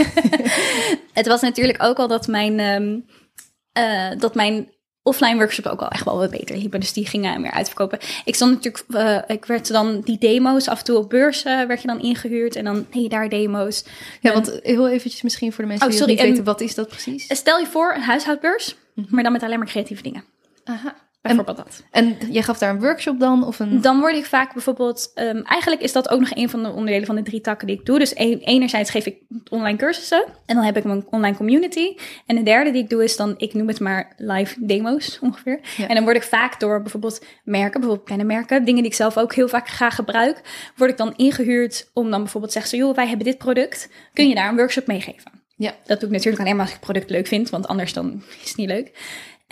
[1.12, 3.01] Het was natuurlijk ook al dat mijn, ehm,
[3.73, 4.73] eh, dat mijn
[5.06, 6.80] offline workshop ook al echt wel wat beter liepen.
[6.80, 7.98] Dus die gingen meer uitverkopen.
[8.24, 8.84] Ik stond natuurlijk,
[9.28, 12.00] eh, ik werd dan die demo's af en toe op beurs eh, werd je dan
[12.00, 13.84] ingehuurd en dan nee daar demo's.
[14.20, 16.44] Ja, En- want heel eventjes misschien voor de mensen Oh, die sorry, het niet en-
[16.44, 17.36] weten, wat is dat precies?
[17.36, 19.06] Stel je voor een huishoudbeurs, Mhm.
[19.14, 20.24] maar dan met alleen maar creatieve dingen.
[20.64, 20.94] Aha.
[21.28, 21.82] Bijvoorbeeld dat.
[21.90, 23.46] En jij gaf daar een workshop dan?
[23.46, 23.80] Of een...
[23.80, 27.06] Dan word ik vaak bijvoorbeeld, ehm, eigenlijk is dat ook nog een van de onderdelen
[27.06, 27.98] van de drie takken die ik doe.
[27.98, 29.16] Dus een- enerzijds geef ik
[29.50, 31.96] online cursussen en dan heb ik mijn online community.
[32.26, 35.60] En de derde die ik doe is dan, ik noem het maar live demo's ongeveer.
[35.76, 35.88] Ja.
[35.88, 39.16] En dan word ik vaak door bijvoorbeeld merken, bijvoorbeeld kleine merken, dingen die ik zelf
[39.16, 40.40] ook heel vaak graag gebruik,
[40.76, 43.88] word ik dan ingehuurd om dan bijvoorbeeld te zeggen, zo, joh, wij hebben dit product,
[44.12, 45.42] kun je daar een workshop meegeven?
[45.56, 45.74] Ja.
[45.84, 48.22] Dat doe ik natuurlijk alleen maar als ik het product leuk vind, want anders dan
[48.42, 48.92] is het niet leuk.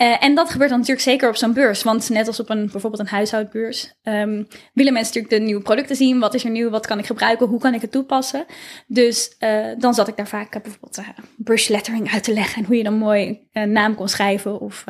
[0.03, 1.83] Eh, en dat gebeurt dan natuurlijk zeker op zo'n beurs.
[1.83, 5.95] Want net als op een, bijvoorbeeld een huishoudbeurs, ehm, willen mensen natuurlijk de nieuwe producten
[5.95, 6.19] zien.
[6.19, 6.69] Wat is er nieuw?
[6.69, 7.47] Wat kan ik gebruiken?
[7.47, 8.45] Hoe kan ik het toepassen?
[8.87, 11.01] Dus eh, dan zat ik daar vaak eh, bijvoorbeeld
[11.37, 12.61] brush lettering uit te leggen.
[12.61, 14.59] En hoe je dan mooi een naam kon schrijven.
[14.59, 14.83] Of,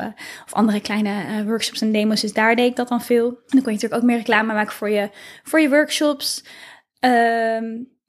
[0.44, 2.20] of andere kleine workshops en demos.
[2.20, 3.26] Dus daar deed ik dat dan veel.
[3.26, 5.10] En dan kon je natuurlijk ook meer reclame maken voor je,
[5.42, 6.44] voor je workshops.
[7.00, 7.64] Ehm,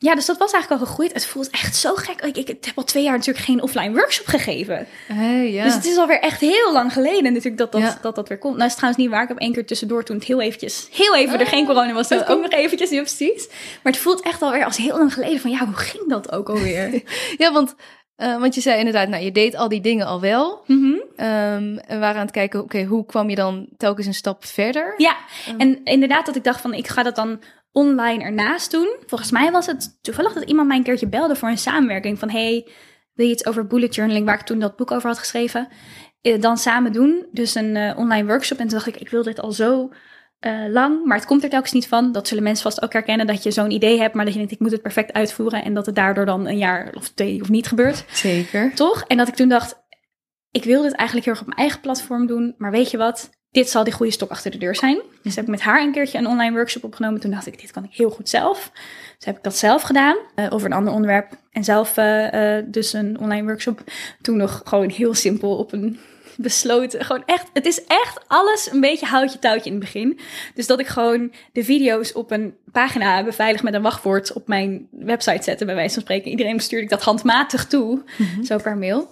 [0.06, 1.14] ja, dus dat was eigenlijk al gegroeid.
[1.14, 2.22] Het voelt echt zo gek.
[2.22, 4.88] Ik, ik heb al twee jaar natuurlijk geen offline workshop gegeven.
[5.08, 5.64] Hey, ja.
[5.64, 7.98] Dus het is alweer echt heel lang geleden natuurlijk dat dat, Ja.
[8.02, 8.54] dat, dat weer komt.
[8.54, 9.24] Nou is het trouwens niet waar.
[9.24, 12.12] Ik heb één keer tussendoor toen het heel eventjes, heel even er geen corona was.
[12.12, 12.30] Oh.
[12.30, 13.48] ook nog eventjes, niet precies.
[13.84, 16.50] Maar het voelt echt alweer als heel lang geleden van ja, hoe ging dat ook
[16.50, 17.02] alweer?
[17.38, 17.76] Ja, want,
[18.16, 20.64] eh, want je zei inderdaad, nou, je deed al die dingen al wel.
[20.68, 24.46] Ehm, en we waren aan het kijken, oké, hoe kwam je dan telkens een stap
[24.46, 24.94] verder?
[24.98, 25.16] Ja,
[25.58, 27.40] en inderdaad dat ik dacht van ik ga dat dan
[27.76, 28.96] online ernaast doen.
[29.06, 32.20] Volgens mij was het toevallig dat iemand mij een keertje belde voor een samenwerking.
[32.20, 32.68] Van hey,
[33.14, 35.68] wil je iets over bullet journaling, waar ik toen dat boek over had geschreven,
[36.22, 37.26] eh, dan samen doen.
[37.32, 38.58] Dus een eh, online workshop.
[38.58, 39.90] En toen dacht ik, ik wil dit al zo
[40.40, 42.12] eh, lang, maar het komt er telkens niet van.
[42.12, 44.54] Dat zullen mensen vast ook herkennen, dat je zo'n idee hebt, maar dat je denkt,
[44.54, 45.64] ik moet het perfect uitvoeren.
[45.64, 48.06] En dat het daardoor dan een jaar of twee of niet gebeurt.
[48.12, 48.74] Zeker.
[48.74, 49.04] Toch?
[49.08, 49.84] En dat ik toen dacht,
[50.52, 52.56] ik wil dit eigenlijk heel erg op mijn eigen platform doen.
[52.58, 53.30] Maar weet je wat?
[53.56, 55.02] Dit zal die goede stok achter de deur zijn.
[55.24, 57.20] Dus heb ik met haar een keertje een online workshop opgenomen.
[57.20, 58.72] Toen dacht ik, dit kan ik heel goed zelf.
[59.18, 60.18] Dus heb ik dat zelf gedaan.
[60.36, 61.38] eh, over een ander onderwerp.
[61.52, 63.84] En zelf eh, eh, dus een online workshop.
[64.22, 66.00] Toen nog gewoon heel simpel op een
[66.38, 67.06] besloten.
[67.06, 70.20] Gewoon echt, het is echt alles een beetje houtje touwtje in het begin.
[70.54, 74.88] Dus dat ik gewoon de video's op een pagina beveiligd met een wachtwoord op mijn
[74.92, 76.32] website zette, bij wijze van spreken.
[76.32, 78.04] Iedereen stuurde ik dat handmatig toe,
[78.44, 79.10] zo per mail.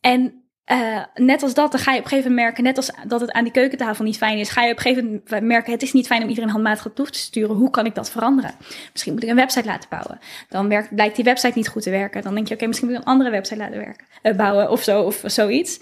[0.00, 2.90] En eh, net als dat, dan ga je op een gegeven moment merken, net als
[3.06, 5.72] dat het aan die keukentafel niet fijn is, ga je op een gegeven moment merken,
[5.72, 7.56] het is niet fijn om iedereen handmatig toe te sturen.
[7.56, 8.54] Hoe kan ik dat veranderen?
[8.92, 10.18] Misschien moet ik een website laten bouwen.
[10.48, 12.22] Dan werkt, blijkt die website niet goed te werken.
[12.22, 14.82] Dan denk je, oké, misschien moet ik een andere website laten werken, eh, bouwen of
[14.82, 15.80] zo, of zoiets.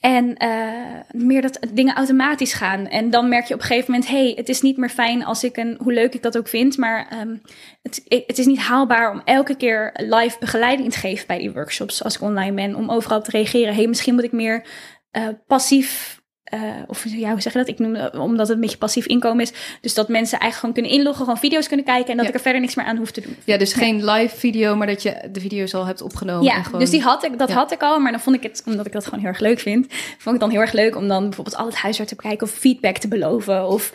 [0.00, 2.86] En eh, meer dat dingen automatisch gaan.
[2.86, 5.44] En dan merk je op een gegeven moment: hey, het is niet meer fijn als
[5.44, 7.36] ik een, hoe leuk ik dat ook vind, maar ehm,
[7.82, 12.04] het, het is niet haalbaar om elke keer live begeleiding te geven bij die workshops
[12.04, 13.74] als ik online ben, om overal te reageren.
[13.74, 14.66] Hey, misschien moet ik meer
[15.10, 16.17] eh, passief
[16.54, 17.68] uh, of ja, hoe zeg je dat?
[17.68, 19.52] Ik noem omdat het een beetje passief inkomen is.
[19.80, 22.40] Dus dat mensen eigenlijk gewoon kunnen inloggen, gewoon video's kunnen kijken en dat ik er
[22.40, 23.36] verder niks meer aan hoef te doen.
[23.44, 26.44] Ja, dus geen live video, maar dat je de video's al hebt opgenomen.
[26.44, 26.80] Ja, en gewoon...
[26.80, 28.92] dus die had ik, dat had ik al, maar dan vond ik het, omdat ik
[28.92, 31.22] dat gewoon heel erg leuk vind, vond ik het dan heel erg leuk om dan
[31.22, 33.92] bijvoorbeeld al het huiswerk te bekijken of feedback te beloven of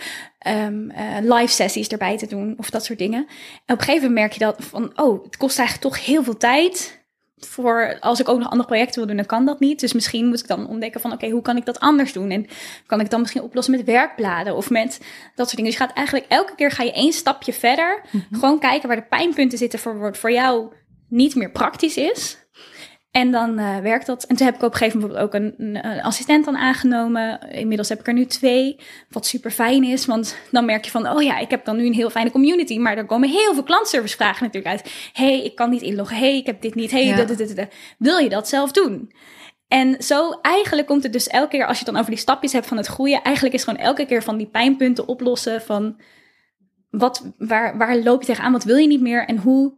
[0.47, 3.27] um, uh, live sessies erbij te doen of dat soort dingen.
[3.65, 6.23] En op een gegeven moment merk je dat van, oh, het kost eigenlijk toch heel
[6.23, 7.02] veel tijd
[7.45, 9.79] voor als ik ook nog andere projecten wil doen, dan kan dat niet.
[9.79, 12.29] Dus misschien moet ik dan ontdekken van oké, hoe kan ik dat anders doen?
[12.29, 12.47] En
[12.85, 14.99] kan ik dan misschien oplossen met werkbladen of met
[15.35, 15.71] dat soort dingen.
[15.71, 18.01] Dus je gaat eigenlijk elke keer ga je één stapje verder.
[18.11, 18.23] Mhm.
[18.31, 20.73] Gewoon kijken waar de pijnpunten zitten voor wat voor jou
[21.09, 22.42] niet meer praktisch is.
[23.13, 24.23] En dan uh, werkt dat.
[24.23, 27.51] En toen heb ik op een gegeven moment ook een, een, assistent dan aangenomen.
[27.51, 28.79] Inmiddels heb ik er nu twee.
[29.09, 30.05] Wat super fijn is.
[30.05, 32.77] Want dan merk je van, oh ja, ik heb dan nu een heel fijne community.
[32.77, 35.09] Maar er komen heel veel klantservice vragen natuurlijk uit.
[35.13, 36.17] hey, ik kan niet inloggen.
[36.17, 36.91] hey, ik heb dit niet.
[36.91, 37.23] hey, ja.
[37.23, 39.11] dit, wil je dat zelf doen?
[39.67, 42.67] En zo eigenlijk komt het dus elke keer als je dan over die stapjes hebt
[42.67, 43.21] van het groeien.
[43.21, 45.99] Eigenlijk is gewoon elke keer van die pijnpunten oplossen van
[46.89, 48.51] wat, waar, waar loop je tegenaan?
[48.51, 49.25] Wat wil je niet meer?
[49.25, 49.73] En hoe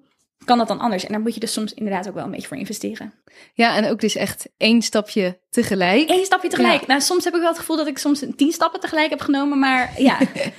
[0.45, 1.05] kan dat dan anders?
[1.05, 3.13] En daar moet je dus soms inderdaad ook wel een beetje voor investeren.
[3.53, 6.09] Ja, en ook dus echt één stapje tegelijk.
[6.09, 6.87] Eén stapje tegelijk.
[6.87, 9.59] Nou, soms heb ik wel het gevoel dat ik soms tien stappen tegelijk heb genomen.
[9.59, 10.17] Maar ja.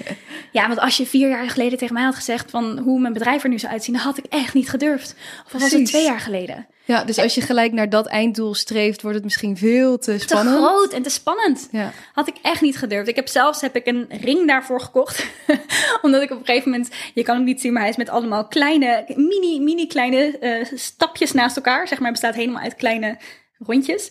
[0.52, 3.42] ja, want als je vier jaar geleden tegen mij had gezegd van hoe mijn bedrijf
[3.42, 5.14] er nu zou uitzien, dan had ik echt niet gedurfd.
[5.46, 6.66] Of was het twee jaar geleden?
[6.86, 10.56] Ja, dus als je gelijk naar dat einddoel streeft, wordt het misschien veel te spannend.
[10.56, 11.68] Te groot en te spannend.
[11.70, 11.92] Ja.
[12.12, 13.08] Had ik echt niet gedurfd.
[13.08, 15.26] Ik heb zelfs heb ik een ring daarvoor gekocht.
[16.02, 18.08] Omdat ik op een gegeven moment, je kan hem niet zien, maar hij is met
[18.08, 21.88] allemaal kleine, mini, mini kleine uh, stapjes naast elkaar.
[21.88, 23.18] Zeg maar, bestaat helemaal uit kleine
[23.58, 24.10] rondjes.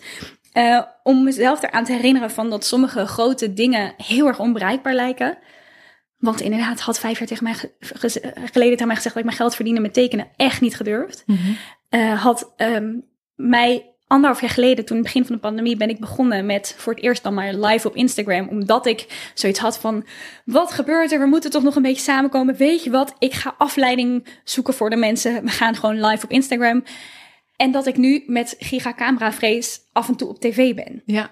[0.54, 5.38] Uh, om mezelf eraan te herinneren van dat sommige grote dingen heel erg onbereikbaar lijken.
[6.18, 7.54] Want inderdaad, had vijf jaar tegen mij
[8.52, 11.24] geleden tegen mij gezegd dat ik mijn geld verdienen met tekenen echt niet gedurfd.
[11.26, 11.58] Mm -hmm.
[11.90, 13.04] Uh, had um,
[13.36, 16.94] mij anderhalf jaar geleden, toen het begin van de pandemie, ben ik begonnen met voor
[16.94, 18.48] het eerst dan maar live op Instagram.
[18.48, 20.06] Omdat ik zoiets had van,
[20.46, 21.20] wat gebeurt er?
[21.20, 22.56] We moeten toch nog een beetje samenkomen.
[22.56, 23.16] Weet je wat?
[23.20, 25.44] Ik ga afleiding zoeken voor de mensen.
[25.44, 26.84] We gaan gewoon live op Instagram.
[27.56, 31.02] En dat ik nu met gigacamera vrees af en toe op tv ben.
[31.06, 31.32] Ja.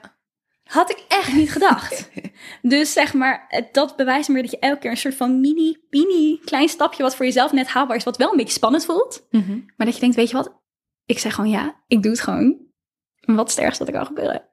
[0.64, 2.10] Had ik echt niet gedacht.
[2.62, 6.40] dus zeg maar, dat bewijst me dat je elke keer een soort van mini, mini
[6.46, 9.28] klein stapje wat voor jezelf net haalbaar is, wat wel een beetje spannend voelt.
[9.30, 9.66] Mm -hmm.
[9.78, 10.62] Maar dat je denkt, weet je wat?
[11.06, 12.58] Ik zeg gewoon ja, ik doe het gewoon.
[13.20, 14.53] Wat is het ergste dat er kan gebeuren?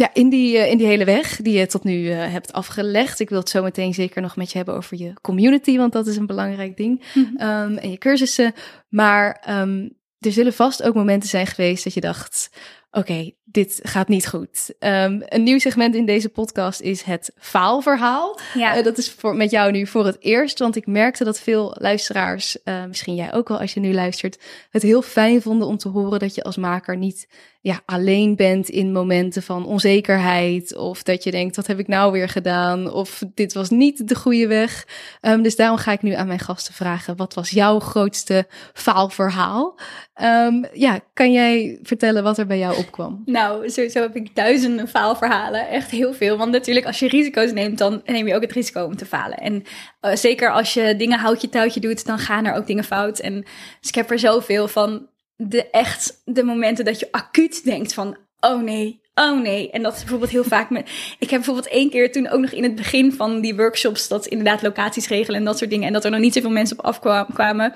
[0.00, 3.20] Ja, in die, uh, in die hele weg die je tot nu uh, hebt afgelegd.
[3.20, 6.06] Ik wil het zo meteen zeker nog met je hebben over je community, want dat
[6.06, 7.04] is een belangrijk ding.
[7.14, 7.48] Mm -hmm.
[7.48, 8.54] um, en je cursussen.
[8.88, 12.50] Maar um, er zullen vast ook momenten zijn geweest dat je dacht:
[12.90, 14.74] oké, okay, dit gaat niet goed.
[14.78, 18.38] Um, een nieuw segment in deze podcast is het faalverhaal.
[18.54, 18.76] Ja.
[18.76, 21.76] Uh, dat is voor, met jou nu voor het eerst, want ik merkte dat veel
[21.78, 24.38] luisteraars, uh, misschien jij ook wel als je nu luistert,
[24.70, 27.28] het heel fijn vonden om te horen dat je als maker niet
[27.62, 30.76] ja, alleen bent in momenten van onzekerheid.
[30.76, 32.92] Of dat je denkt, wat heb ik nou weer gedaan?
[32.92, 34.86] Of dit was niet de goede weg.
[35.22, 39.78] Um, dus daarom ga ik nu aan mijn gasten vragen, wat was jouw grootste faalverhaal?
[40.22, 43.22] Um, ja, kan jij vertellen wat er bij jou opkwam?
[43.24, 45.68] Nou, sowieso heb ik duizenden faalverhalen.
[45.68, 46.36] Echt heel veel.
[46.36, 49.38] Want natuurlijk, als je risico's neemt, dan neem je ook het risico om te falen.
[49.38, 49.62] En
[50.02, 53.18] uh, zeker als je dingen houtje touwtje doet, dan gaan er ook dingen fout.
[53.18, 53.40] En
[53.80, 55.08] dus ik heb er zoveel van
[55.48, 59.70] de echt de momenten dat je acuut denkt van, oh nee, oh nee.
[59.70, 60.90] En dat is bijvoorbeeld heel vaak met.
[61.18, 64.26] Ik heb bijvoorbeeld één keer toen ook nog in het begin van die workshops dat
[64.26, 65.86] inderdaad locaties regelen en dat soort dingen.
[65.86, 67.72] En dat er nog niet zoveel mensen op afkwamen.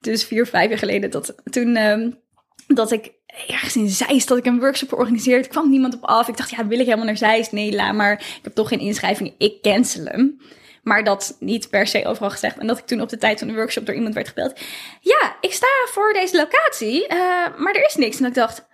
[0.00, 1.10] Dus vier, vijf jaar geleden.
[1.10, 2.18] Dat, toen um,
[2.66, 3.12] dat ik
[3.46, 5.48] ergens in Zeist dat ik een workshop georganiseerd.
[5.48, 6.28] kwam niemand op af.
[6.28, 7.52] Ik dacht, ja, wil ik helemaal naar Zeist?
[7.52, 8.12] Nee, laat maar.
[8.12, 9.34] Ik heb toch geen inschrijving.
[9.38, 10.40] Ik cancel hem.
[10.88, 12.58] Maar dat niet per se overal gezegd.
[12.58, 14.60] En dat ik toen op de tijd van de workshop door iemand werd gebeld.
[15.00, 17.18] Ja, ik sta voor deze locatie, eh,
[17.56, 18.18] maar er is niks.
[18.18, 18.66] En ik dacht,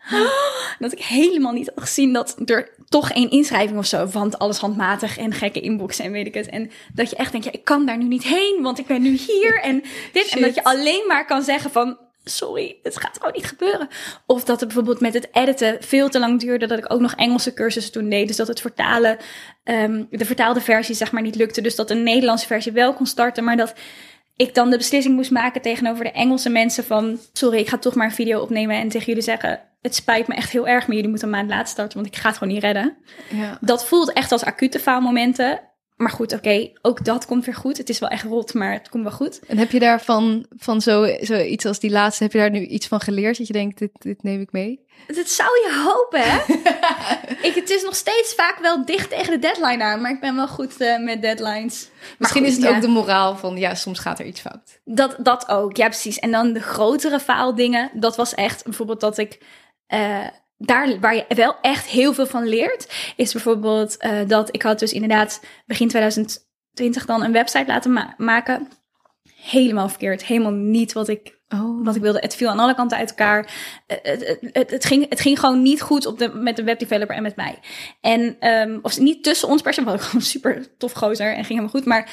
[0.79, 4.07] dat ik helemaal niet had gezien dat er toch één inschrijving of zo.
[4.07, 6.49] Want alles handmatig en gekke inboxen en weet ik het.
[6.49, 9.03] En dat je echt denkt, ja, ik kan daar nu niet heen, want ik ben
[9.03, 10.29] nu hier en dit.
[10.29, 13.89] En dat je alleen maar kan zeggen van, sorry, het gaat gewoon niet gebeuren.
[14.27, 17.15] Of dat het bijvoorbeeld met het editen veel te lang duurde, dat ik ook nog
[17.15, 18.27] Engelse cursussen toen deed.
[18.27, 19.19] Dus dat het vertalen,
[19.65, 21.61] um, de vertaalde versie zeg maar niet lukte.
[21.61, 23.75] Dus dat een Nederlandse versie wel kon starten, maar dat
[24.37, 27.95] ik dan de beslissing moest maken tegenover de Engelse mensen van, sorry, ik ga toch
[27.95, 30.97] maar een video opnemen en tegen jullie zeggen, het spijt me echt heel erg, maar
[30.97, 32.97] jullie moeten een maand later starten, want ik ga het gewoon niet redden.
[33.29, 33.59] Ja.
[33.61, 35.61] Dat voelt echt als acute faalmomenten.
[35.97, 37.79] Maar goed, oké, ook dat komt weer goed.
[37.79, 39.41] Het is wel echt rot, maar het komt wel goed.
[39.47, 42.87] En heb je daarvan, van zo, zoiets als die laatste, heb je daar nu iets
[42.87, 44.87] van geleerd dat je denkt, dit, dit neem ik mee?
[45.07, 46.39] Dat zou je hopen, hè?
[47.49, 50.37] ik, het is nog steeds vaak wel dicht tegen de deadline aan, maar ik ben
[50.37, 51.89] wel goed uh, met deadlines.
[52.19, 52.77] Misschien goed, is het ja.
[52.77, 54.81] ook de moraal van, ja, soms gaat er iets fout.
[54.85, 56.19] Dat, dat ook, ja precies.
[56.19, 59.41] En dan de grotere faaldingen, dat was echt bijvoorbeeld dat ik...
[59.89, 60.27] Uh,
[60.57, 64.79] daar waar je wel echt heel veel van leert, is bijvoorbeeld uh, dat ik had
[64.79, 68.69] dus inderdaad begin 2020 dan een website laten ma maken.
[69.37, 71.85] Helemaal verkeerd, helemaal niet wat ik, oh.
[71.85, 72.19] wat ik wilde.
[72.19, 73.55] Het viel aan alle kanten uit elkaar.
[73.87, 77.17] Het, het, het, het, ging, het ging gewoon niet goed op de, met de webdeveloper
[77.17, 77.59] en met mij.
[78.01, 81.35] En, um, of niet tussen ons per se, want ik gewoon super tof gozer en
[81.35, 81.85] ging helemaal goed.
[81.85, 82.11] Maar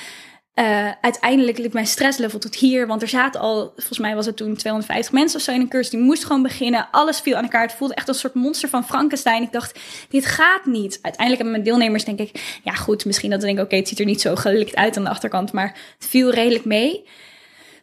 [0.62, 2.88] uh, uiteindelijk liep mijn stresslevel tot hier.
[2.88, 5.70] Want er zaten al, volgens mij was het toen 250 mensen of zo in een
[5.70, 5.90] cursus.
[5.90, 6.88] Die moest gewoon beginnen.
[6.92, 7.62] Alles viel aan elkaar.
[7.62, 9.44] Het voelde echt een soort monster van Frankenstein.
[9.44, 11.00] Ik dacht, dit gaat niet.
[11.02, 12.60] Uiteindelijk hebben mijn deelnemers denk ik...
[12.64, 15.04] Ja goed, misschien dat ze denken, oké, het ziet er niet zo gelikt uit aan
[15.04, 15.52] de achterkant.
[15.52, 17.08] Maar het viel redelijk mee.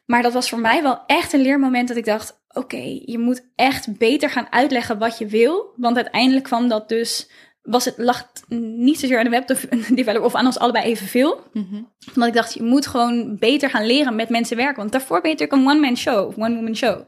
[0.06, 2.36] Maar dat was voor mij wel echt een leermoment dat ik dacht...
[2.52, 5.72] Oké, je moet echt beter gaan uitleggen wat je wil.
[5.76, 7.28] Want uiteindelijk kwam dat dus
[7.68, 11.40] was het, lag niet zozeer aan de webdeveloper of aan ons allebei evenveel.
[11.52, 11.88] Mm -hmm.
[12.14, 14.76] Want ik dacht, je moet gewoon beter gaan leren met mensen werken.
[14.76, 17.00] Want daarvoor ben je natuurlijk een one-man show, one-woman show.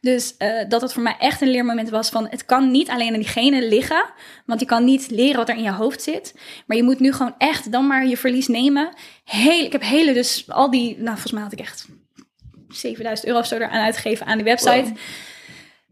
[0.00, 2.26] Dus uh, dat het voor mij echt een leermoment was van...
[2.30, 4.04] het kan niet alleen aan diegene liggen.
[4.46, 6.34] Want je kan niet leren wat er in je hoofd zit.
[6.66, 8.88] Maar je moet nu gewoon echt dan maar je verlies nemen.
[9.24, 10.96] Heel, ik heb hele dus al die...
[10.96, 11.88] Nou, volgens mij had ik echt
[12.68, 14.82] 7000 euro of zo eraan uitgegeven aan die website...
[14.82, 14.98] Wow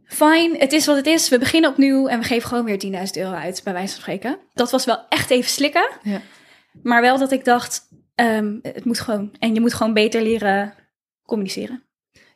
[0.07, 1.29] fijn, het is wat het is.
[1.29, 2.91] We beginnen opnieuw en we geven gewoon weer 10.000
[3.23, 4.39] euro uit, bij wijze van spreken.
[4.55, 5.89] Dat was wel echt even slikken.
[6.03, 6.21] Ja.
[6.83, 9.35] Maar wel dat ik dacht, um, het moet gewoon.
[9.39, 10.75] En je moet gewoon beter leren
[11.27, 11.84] communiceren.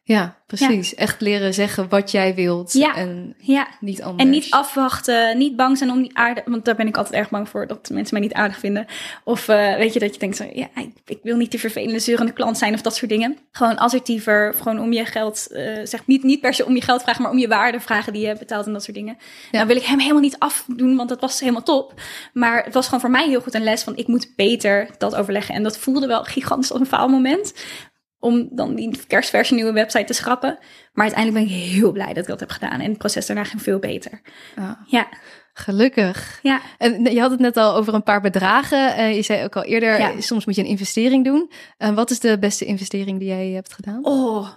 [0.08, 0.90] Ja, precies.
[0.90, 0.96] Ja.
[0.96, 2.96] Echt leren zeggen wat jij wilt ja.
[2.96, 3.68] en ja.
[3.80, 4.22] niet anders.
[4.22, 6.44] En niet afwachten, niet bang zijn om niet aardig...
[6.46, 8.86] Want daar ben ik altijd erg bang voor, dat mensen mij niet aardig vinden.
[9.24, 10.68] Of uh, weet je, dat je denkt, zo, ja,
[11.06, 13.38] ik wil niet die vervelende, zeurende klant zijn of dat soort dingen.
[13.52, 15.46] Gewoon assertiever, gewoon om je geld...
[15.50, 18.12] Uh, zeg niet, niet per se om je geld vragen, maar om je waarde vragen
[18.12, 19.16] die je betaalt en dat soort dingen.
[19.18, 19.48] Ja.
[19.50, 22.00] Nou wil ik hem helemaal niet afdoen, want dat was helemaal top.
[22.32, 25.14] Maar het was gewoon voor mij heel goed een les van, ik moet beter dat
[25.14, 25.54] overleggen.
[25.54, 27.52] En dat voelde wel gigantisch als een faalmoment
[28.18, 30.58] om dan die kerstversie nieuwe website te schrappen.
[30.92, 32.80] Maar uiteindelijk ben ik heel blij dat ik dat heb gedaan.
[32.80, 34.20] En het proces daarna ging veel beter.
[34.56, 34.84] Ja.
[34.86, 35.08] ja.
[35.52, 36.38] Gelukkig.
[36.42, 36.60] Ja.
[36.78, 38.98] En je had het net al over een paar bedragen.
[38.98, 40.20] Uh, je zei ook al eerder, ja.
[40.20, 41.50] soms moet je een investering doen.
[41.78, 44.04] Uh, wat is de beste investering die jij hebt gedaan?
[44.04, 44.48] Oh,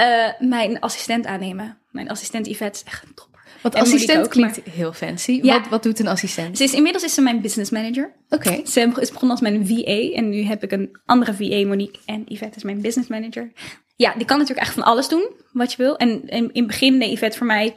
[0.00, 1.78] uh, mijn assistent aannemen.
[1.90, 3.35] Mijn assistent Yvette is echt een top.
[3.72, 4.74] Want assistent ook, klinkt maar...
[4.74, 5.40] heel fancy.
[5.42, 5.60] Ja.
[5.60, 6.56] Wat, wat doet een assistent?
[6.56, 8.14] Ze is, inmiddels is ze mijn business manager.
[8.28, 8.48] Oké.
[8.48, 8.66] Okay.
[8.66, 12.00] Ze is begonnen als mijn VA en nu heb ik een andere VA, Monique.
[12.04, 13.52] En Yvette is mijn business manager.
[13.96, 15.96] Ja, die kan natuurlijk echt van alles doen wat je wil.
[15.96, 17.76] En, en in het begin deed Yvette voor mij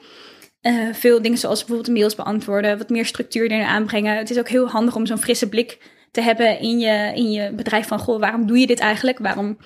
[0.61, 4.17] uh, veel dingen zoals bijvoorbeeld mails beantwoorden, wat meer structuur erin aanbrengen.
[4.17, 5.77] Het is ook heel handig om zo'n frisse blik
[6.11, 9.19] te hebben in je, in je bedrijf van, goh, waarom doe je dit eigenlijk?
[9.19, 9.57] Waarom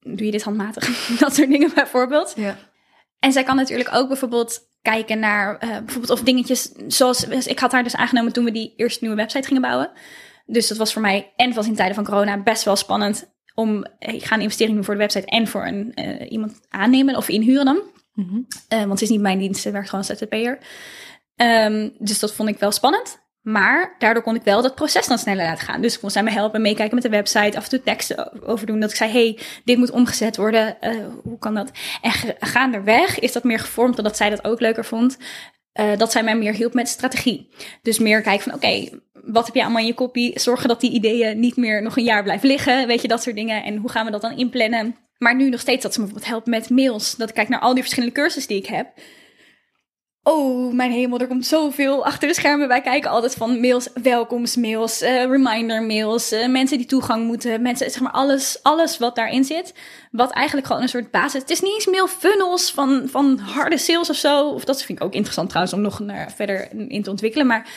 [0.00, 1.06] doe je dit handmatig?
[1.20, 2.32] dat soort dingen bijvoorbeeld.
[2.36, 2.56] Ja.
[3.18, 7.72] En zij kan natuurlijk ook bijvoorbeeld kijken naar uh, bijvoorbeeld of dingetjes zoals ik had
[7.72, 9.90] haar dus aangenomen toen we die eerste nieuwe website gingen bouwen.
[10.46, 13.84] Dus dat was voor mij en was in tijden van corona best wel spannend om
[13.98, 17.28] ik ga een investering doen voor de website en voor een uh, iemand aannemen of
[17.28, 17.82] inhuren dan.
[18.14, 18.46] Mm -hmm.
[18.68, 20.58] uh, want het is niet mijn dienst, ze werkt gewoon als ZZP'er.
[21.36, 23.27] Um, dus dat vond ik wel spannend.
[23.48, 25.80] Maar daardoor kon ik wel dat proces dan sneller laten gaan.
[25.80, 28.80] Dus kon zij me helpen, meekijken met de website, af en toe teksten over doen.
[28.80, 30.76] Dat ik zei, hey, dit moet omgezet worden.
[30.80, 30.90] Uh,
[31.22, 31.70] hoe kan dat?
[32.02, 35.16] En gaandeweg is dat meer gevormd, omdat zij dat ook leuker vond.
[35.80, 37.48] Uh, dat zij mij meer hielp met strategie.
[37.82, 40.40] Dus meer kijken van, oké, wat heb je allemaal in je kopie?
[40.40, 42.86] Zorgen dat die ideeën niet meer nog een jaar blijven liggen.
[42.86, 43.64] Weet je, dat soort dingen.
[43.64, 44.96] En hoe gaan we dat dan inplannen?
[45.18, 47.16] Maar nu nog steeds dat ze me bijvoorbeeld helpt met mails.
[47.16, 48.88] Dat ik kijk naar al die verschillende cursussen die ik heb.
[50.30, 52.68] Oh, mijn hemel, er komt zoveel achter de schermen.
[52.68, 57.90] Wij kijken altijd van mails, welkomstmails, uh, reminder mails, uh, mensen die toegang moeten, mensen,
[57.90, 59.74] zeg maar alles, alles wat daarin zit.
[60.10, 61.40] Wat eigenlijk gewoon een soort basis.
[61.40, 64.48] Het is niet eens mail funnels van, van harde sales of zo.
[64.48, 67.46] Of dat vind ik ook interessant trouwens om nog naar, verder in te ontwikkelen.
[67.46, 67.68] Maar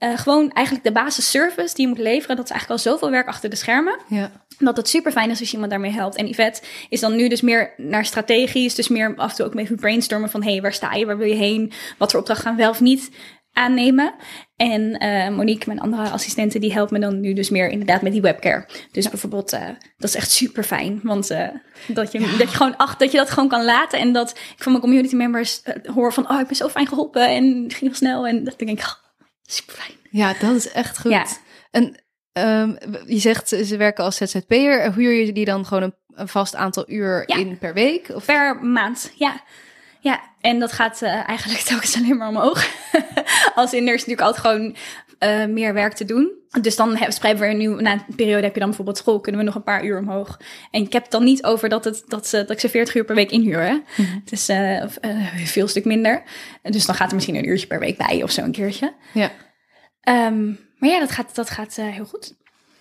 [0.00, 2.36] eh, gewoon eigenlijk de basisservice die je moet leveren.
[2.36, 3.98] Dat is eigenlijk al zoveel werk achter de schermen.
[4.08, 4.30] Ja.
[4.58, 6.16] Dat het super fijn is als je iemand daarmee helpt.
[6.16, 8.74] En Yvette is dan nu dus meer naar strategisch.
[8.74, 10.42] Dus meer af en toe ook even brainstormen van...
[10.42, 11.06] hé, hey, waar sta je?
[11.06, 11.72] Waar wil je heen?
[11.98, 13.10] Wat voor opdracht gaan we wel of niet
[13.52, 14.14] aannemen?
[14.56, 18.12] En eh, Monique, mijn andere assistente, die helpt me dan nu dus meer inderdaad met
[18.12, 18.66] die webcare.
[18.92, 19.66] Dus bijvoorbeeld, uh,
[19.98, 21.00] dat is echt super fijn.
[21.02, 21.48] Want uh,
[21.86, 23.98] dat, je, dat, je gewoon ach, dat je dat gewoon kan laten.
[23.98, 25.62] En dat ik van mijn community members
[25.94, 26.30] hoor van...
[26.30, 28.26] oh, ik ben zo fijn geholpen en het ging heel snel.
[28.26, 28.99] En dat denk ik, oh,
[29.52, 29.96] super fijn.
[30.10, 31.10] Ja, dat is echt goed.
[31.10, 31.26] Ja.
[31.70, 32.00] En
[32.32, 34.94] um, je zegt ze werken als ZZP'er.
[34.94, 37.36] Huur je die dan gewoon een, een vast aantal uur ja.
[37.36, 38.08] in per week?
[38.14, 38.24] Of?
[38.24, 39.42] Per maand, ja.
[40.00, 42.66] Ja, en dat gaat uh, eigenlijk telkens alleen maar omhoog.
[43.54, 44.76] als in, er is natuurlijk altijd gewoon
[45.24, 46.38] uh, meer werk te doen.
[46.60, 49.46] Dus dan spreiden we nu, na een periode heb je dan bijvoorbeeld school, kunnen we
[49.46, 50.40] nog een paar uur omhoog.
[50.70, 52.94] En ik heb het dan niet over dat, het, dat, ze, dat ik ze 40
[52.94, 53.60] uur per week inhuur.
[53.60, 53.72] Hè?
[53.72, 54.20] Mm -hmm.
[54.24, 54.84] Het is uh,
[55.44, 56.22] veel stuk minder.
[56.62, 58.94] Dus dan gaat er misschien een uurtje per week bij of zo een keertje.
[59.12, 59.30] Ja.
[60.04, 62.36] Um, maar ja, dat gaat, dat gaat uh, heel goed.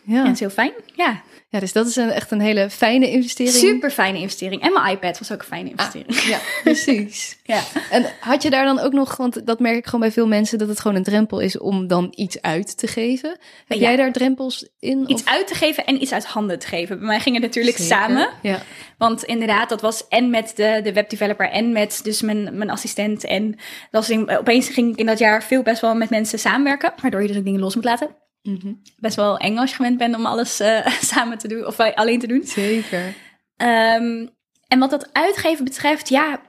[0.09, 0.19] Ja.
[0.19, 0.71] En het is heel fijn.
[0.95, 1.21] Ja.
[1.51, 3.55] Ja, dus dat is een, echt een hele fijne investering.
[3.55, 4.61] Super fijne investering.
[4.61, 6.09] En mijn iPad was ook een fijne investering.
[6.17, 7.37] Ah, ja, precies.
[7.43, 7.61] ja.
[7.91, 10.57] En had je daar dan ook nog, want dat merk ik gewoon bij veel mensen,
[10.57, 13.29] dat het gewoon een drempel is om dan iets uit te geven.
[13.67, 13.87] Heb Ja.
[13.87, 15.03] jij daar drempels in?
[15.07, 15.27] Iets of?
[15.27, 16.97] uit te geven en iets uit handen te geven.
[16.97, 17.95] Bij mij ging het natuurlijk Zeker.
[17.95, 18.29] samen.
[18.41, 18.61] Ja.
[18.97, 23.23] Want inderdaad, dat was en met de, de webdeveloper en met dus mijn, mijn assistent.
[23.23, 23.49] En
[23.91, 26.93] dat was in- opeens ging ik in dat jaar veel best wel met mensen samenwerken.
[27.01, 28.15] Waardoor je dus ook dingen los moet laten.
[28.49, 28.73] Mhm.
[28.97, 31.95] Best wel eng als je gewend bent om alles eh, samen te doen of eh,
[31.95, 32.43] alleen te doen.
[32.43, 33.13] Zeker.
[33.55, 34.27] Ehm,
[34.67, 36.41] en wat dat uitgeven betreft, ja,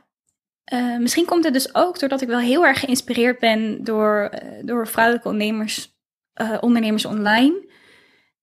[0.64, 4.30] eh, misschien komt het dus ook doordat ik wel heel erg geïnspireerd ben door,
[4.62, 5.98] door vrouwelijke ondernemers,
[6.61, 7.68] ondernemers online.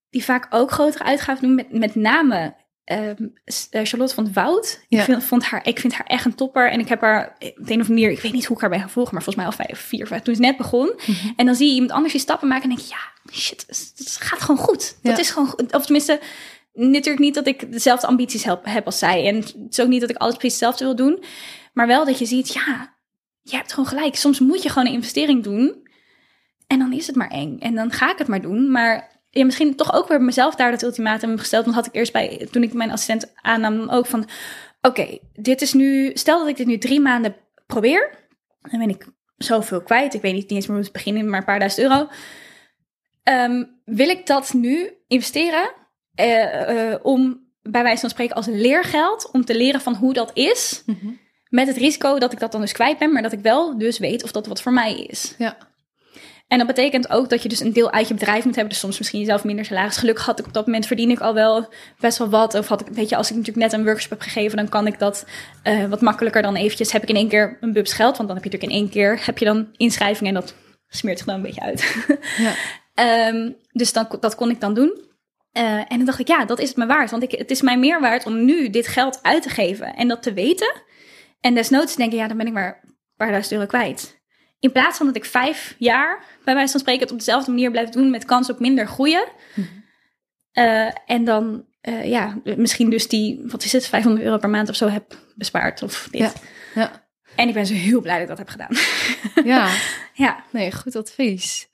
[0.09, 2.55] Die vaak ook grotere uitgaven doen, met, met name
[2.87, 3.27] ehm,
[3.69, 4.79] eh, Charlotte van het Woud.
[4.87, 4.99] Ja.
[4.99, 6.71] Ik, vind, vond haar, ik vind haar echt een topper.
[6.71, 8.61] En ik heb haar op de een of andere manier, ik weet niet hoe ik
[8.61, 10.93] haar ben gevolgd, maar volgens mij al vijf, vier, vijf, toen ze net begon.
[10.95, 11.27] Mhm.
[11.35, 14.17] En dan zie je iemand anders die stappen maken en denk je, ja, shit, het
[14.19, 14.97] gaat gewoon goed.
[15.01, 15.73] Dat is gewoon goed.
[15.73, 16.19] Of tenminste,
[16.73, 19.27] natuurlijk niet dat ik dezelfde ambities heb, heb als zij.
[19.27, 21.23] En het is ook niet dat ik alles precies hetzelfde wil doen.
[21.73, 22.95] Maar wel dat je ziet, ja,
[23.41, 24.15] je hebt gewoon gelijk.
[24.15, 25.87] Soms moet je gewoon een investering doen.
[26.67, 27.57] En dan is het maar eng.
[27.59, 28.71] En dan ga ik het maar doen.
[28.71, 31.63] Maar ja, misschien toch ook weer mezelf daar dat ultimatum gesteld.
[31.63, 34.29] Want had ik eerst bij, toen ik mijn assistent aannam, ook van...
[34.81, 36.11] Oké, dit is nu...
[36.13, 38.09] Stel dat ik dit nu drie maanden probeer.
[38.61, 39.07] Dan ben ik
[39.37, 40.13] zoveel kwijt.
[40.13, 42.07] Ik weet niet, niet eens meer hoe het beginnen, maar een paar duizend euro.
[43.23, 45.71] Ehm, wil ik dat nu investeren
[46.15, 50.31] eh, eh, om bij wijze van spreken als leergeld om te leren van hoe dat
[50.33, 51.07] is, Mhm.
[51.49, 53.97] met het risico dat ik dat dan dus kwijt ben, maar dat ik wel dus
[53.99, 55.35] weet of dat wat voor mij is.
[55.37, 55.57] Ja.
[56.47, 58.81] En dat betekent ook dat je dus een deel uit je bedrijf moet hebben, dus
[58.81, 59.97] soms misschien jezelf minder salaris.
[59.97, 62.81] Gelukkig had ik op dat moment verdien ik al wel best wel wat, of had
[62.81, 65.25] ik, weet je, als ik natuurlijk net een workshop heb gegeven, dan kan ik dat
[65.63, 66.91] eh, wat makkelijker dan eventjes.
[66.91, 68.89] Heb ik in één keer een bubs geld, want dan heb je natuurlijk in één
[68.89, 70.55] keer heb je dan inschrijving en dat
[70.87, 71.95] smeert zich dan een beetje uit.
[72.37, 72.53] Ja.
[72.93, 75.01] Ehm, dus dan, dat kon ik dan doen.
[75.51, 77.11] Eh, en dan dacht ik, ja, dat is het me waard.
[77.11, 80.07] Want ik, het is mij meer waard om nu dit geld uit te geven en
[80.07, 80.81] dat te weten.
[81.39, 84.16] En desnoods denken, ja, dan ben ik maar een paar duizend euro kwijt.
[84.59, 87.71] In plaats van dat ik vijf jaar, bij wijze van spreken, het op dezelfde manier
[87.71, 89.27] blijf doen met kans op minder groeien.
[90.51, 94.69] Eh, en dan, eh, ja, misschien dus die, wat is het, 500 euro per maand
[94.69, 95.81] of zo heb bespaard.
[95.81, 96.21] Of dit.
[96.21, 96.31] Ja.
[96.75, 97.05] Ja.
[97.35, 98.75] En ik ben zo heel blij dat ik dat heb gedaan.
[99.43, 99.69] ja.
[100.25, 101.67] ja, Nee, goed advies.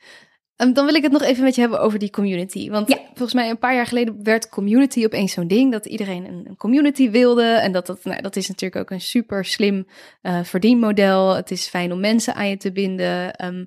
[0.56, 2.70] Ehm, dan wil ik het nog even met je hebben over die community.
[2.70, 2.98] Want Ja.
[3.06, 5.72] volgens mij een paar jaar geleden werd community opeens zo'n ding.
[5.72, 7.44] Dat iedereen een, een community wilde.
[7.46, 9.88] En dat, dat, nou, dat is natuurlijk ook een super slim
[10.22, 11.36] eh, verdienmodel.
[11.36, 13.34] Het is fijn om mensen aan je te binden.
[13.36, 13.66] Ehm,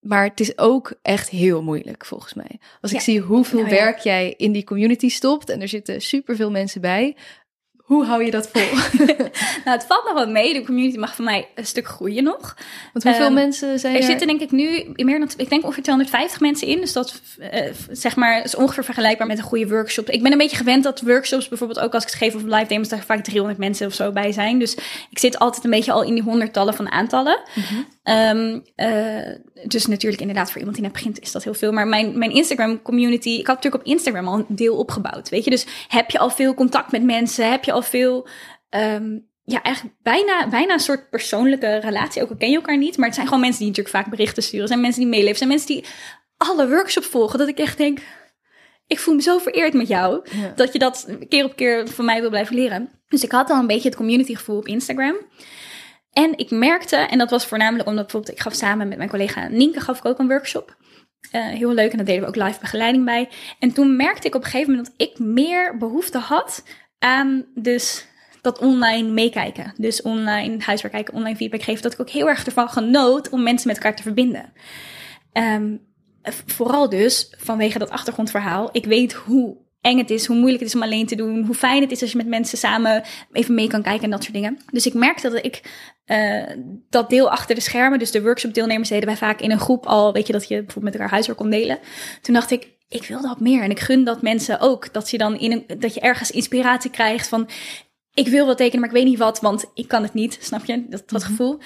[0.00, 2.60] maar het is ook echt heel moeilijk volgens mij.
[2.80, 3.80] Als ik zie hoeveel Nou ja.
[3.80, 5.48] werk jij in die community stopt.
[5.50, 7.16] En er zitten superveel mensen bij.
[7.90, 8.78] Hoe hou je dat vol?
[9.64, 10.52] nou het valt nog wel mee.
[10.52, 12.56] De community mag voor mij een stuk groeien nog.
[12.92, 14.06] Want hoeveel Ehm, mensen zijn Er er?
[14.06, 16.80] zitten denk ik nu meer dan, ik denk ongeveer 250 mensen in.
[16.80, 20.10] Dus dat eh, zeg maar is ongeveer vergelijkbaar met een goede workshop.
[20.10, 22.66] Ik ben een beetje gewend dat workshops bijvoorbeeld ook als ik het geef op live
[22.68, 24.58] demos, daar vaak 300 mensen of zo bij zijn.
[24.58, 24.74] Dus
[25.10, 27.40] ik zit altijd een beetje al in die honderdtallen van aantallen.
[27.54, 27.74] Mhm.
[28.10, 31.72] Ehm, eh, dus natuurlijk inderdaad voor iemand die net begint is dat heel veel.
[31.72, 35.28] Maar mijn, mijn Instagram community, ik had natuurlijk op Instagram al een deel opgebouwd.
[35.28, 37.50] Weet je, dus heb je al veel contact met mensen?
[37.50, 38.28] Heb je al veel,
[38.68, 42.22] ehm, ja, eigenlijk bijna, bijna een soort persoonlijke relatie.
[42.22, 44.42] Ook al ken je elkaar niet, maar het zijn gewoon mensen die natuurlijk vaak berichten
[44.42, 44.68] sturen.
[44.68, 45.84] Zijn mensen die meeleven, zijn mensen die
[46.36, 47.38] alle workshops volgen.
[47.38, 47.98] Dat ik echt denk,
[48.86, 50.28] ik voel me zo vereerd met jou.
[50.30, 50.52] Ja.
[50.56, 52.90] Dat je dat keer op keer van mij wil blijven leren.
[53.08, 55.16] Dus ik had al een beetje het community gevoel op Instagram.
[56.12, 59.48] En ik merkte, en dat was voornamelijk omdat bijvoorbeeld ik gaf samen met mijn collega
[59.48, 60.76] Nienke gaf ik ook een workshop.
[61.30, 63.28] Eh, heel leuk en daar deden we ook live begeleiding bij.
[63.58, 66.64] En toen merkte ik op een gegeven moment dat ik meer behoefte had
[66.98, 68.06] aan dus
[68.40, 69.72] dat online meekijken.
[69.76, 71.82] Dus online huiswerk kijken, online feedback geven.
[71.82, 74.52] Dat ik ook heel erg ervan genoot om mensen met elkaar te verbinden.
[75.32, 75.76] Ehm,
[76.22, 78.68] eh, vooral dus vanwege dat achtergrondverhaal.
[78.72, 81.54] Ik weet hoe eng het is, hoe moeilijk het is om alleen te doen, hoe
[81.54, 84.34] fijn het is als je met mensen samen even mee kan kijken en dat soort
[84.34, 84.58] dingen.
[84.72, 85.62] Dus ik merkte dat ik
[86.06, 86.44] uh,
[86.88, 89.86] dat deel achter de schermen, dus de workshop deelnemers deden wij vaak in een groep
[89.86, 91.78] al, weet je, dat je bijvoorbeeld met elkaar huiswerk kon delen.
[92.22, 95.18] Toen dacht ik, ik wil dat meer en ik gun dat mensen ook, dat je
[95.18, 97.48] dan in een, dat je ergens inspiratie krijgt van,
[98.14, 100.64] ik wil wel tekenen, maar ik weet niet wat, want ik kan het niet, snap
[100.64, 101.30] je, dat, dat mhm.
[101.30, 101.60] gevoel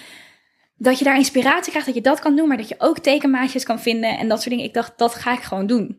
[0.77, 3.65] dat je daar inspiratie krijgt, dat je dat kan doen, maar dat je ook tekenmaatjes
[3.65, 4.65] kan vinden en dat soort dingen.
[4.65, 5.99] Ik dacht, dat ga ik gewoon doen.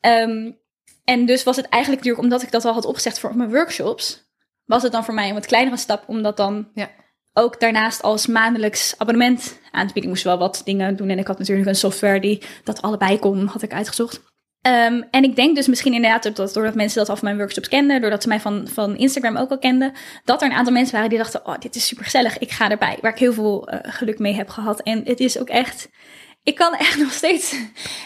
[0.00, 0.60] Um,
[1.04, 4.30] en dus was het eigenlijk natuurlijk, omdat ik dat al had opgezegd voor mijn workshops,
[4.64, 6.90] was het dan voor mij een wat kleinere stap om dat dan ja.
[7.32, 10.02] ook daarnaast als maandelijks abonnement aan te bieden.
[10.02, 13.18] Ik moest wel wat dingen doen en ik had natuurlijk een software die dat allebei
[13.18, 14.22] kon, had ik uitgezocht.
[14.66, 17.68] Um, en ik denk dus misschien inderdaad dat doordat mensen dat al van mijn workshops
[17.68, 19.92] kenden, doordat ze mij van, van Instagram ook al kenden,
[20.24, 22.70] dat er een aantal mensen waren die dachten, oh, dit is super gezellig, ik ga
[22.70, 22.98] erbij.
[23.00, 24.82] Waar ik heel veel uh, geluk mee heb gehad.
[24.82, 25.88] En het is ook echt,
[26.42, 27.56] ik kan echt nog steeds,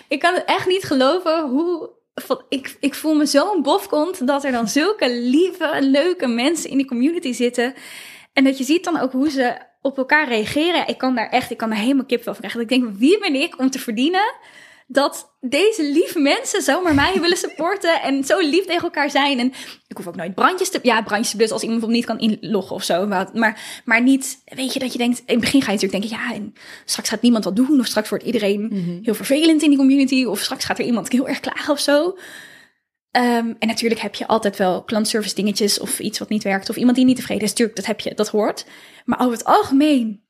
[0.09, 1.91] ik kan het echt niet geloven hoe
[2.25, 6.77] van, ik, ik voel me zo'n bofkont dat er dan zulke lieve, leuke mensen in
[6.77, 7.75] die community zitten.
[8.33, 10.89] En dat je ziet dan ook hoe ze op elkaar reageren.
[10.89, 12.61] Ik kan daar echt, ik kan daar helemaal kip van krijgen.
[12.61, 14.35] Ik denk, wie ben ik om te verdienen
[14.87, 19.39] dat deze lieve mensen zomaar mij willen supporten en zo lief tegen elkaar zijn.
[19.39, 19.53] En
[19.87, 20.79] ik hoef ook nooit brandjes te...
[20.83, 23.07] Ja, brandjes te als iemand niet kan inloggen of zo.
[23.07, 25.19] Maar, maar niet, weet je, dat je denkt...
[25.19, 27.81] In het begin ga je natuurlijk denken, ja, en straks gaat niemand wat doen.
[27.81, 29.03] Of straks wordt iedereen mhm.
[29.03, 30.25] heel vervelend in die community.
[30.25, 32.07] Of straks gaat er iemand heel erg klagen of zo.
[32.07, 36.71] Um, en natuurlijk heb je altijd wel klantservice dingetjes of iets wat niet werkt.
[36.71, 37.53] Of iemand die niet tevreden is.
[37.53, 38.67] Tuurlijk, dat heb je, dat hoort.
[39.05, 40.26] Maar over het algemeen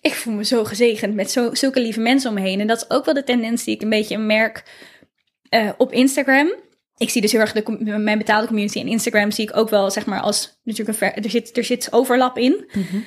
[0.00, 2.60] ik voel me zo gezegend met zo, zulke lieve mensen om me heen.
[2.60, 4.64] En dat is ook wel de tendens die ik een beetje merk
[5.50, 6.54] uh, op Instagram.
[6.96, 9.90] Ik zie dus heel erg de, mijn betaalde community en Instagram zie ik ook wel,
[9.90, 12.70] zeg maar, als natuurlijk een ver, er, zit, er zit overlap in.
[12.72, 13.04] Mm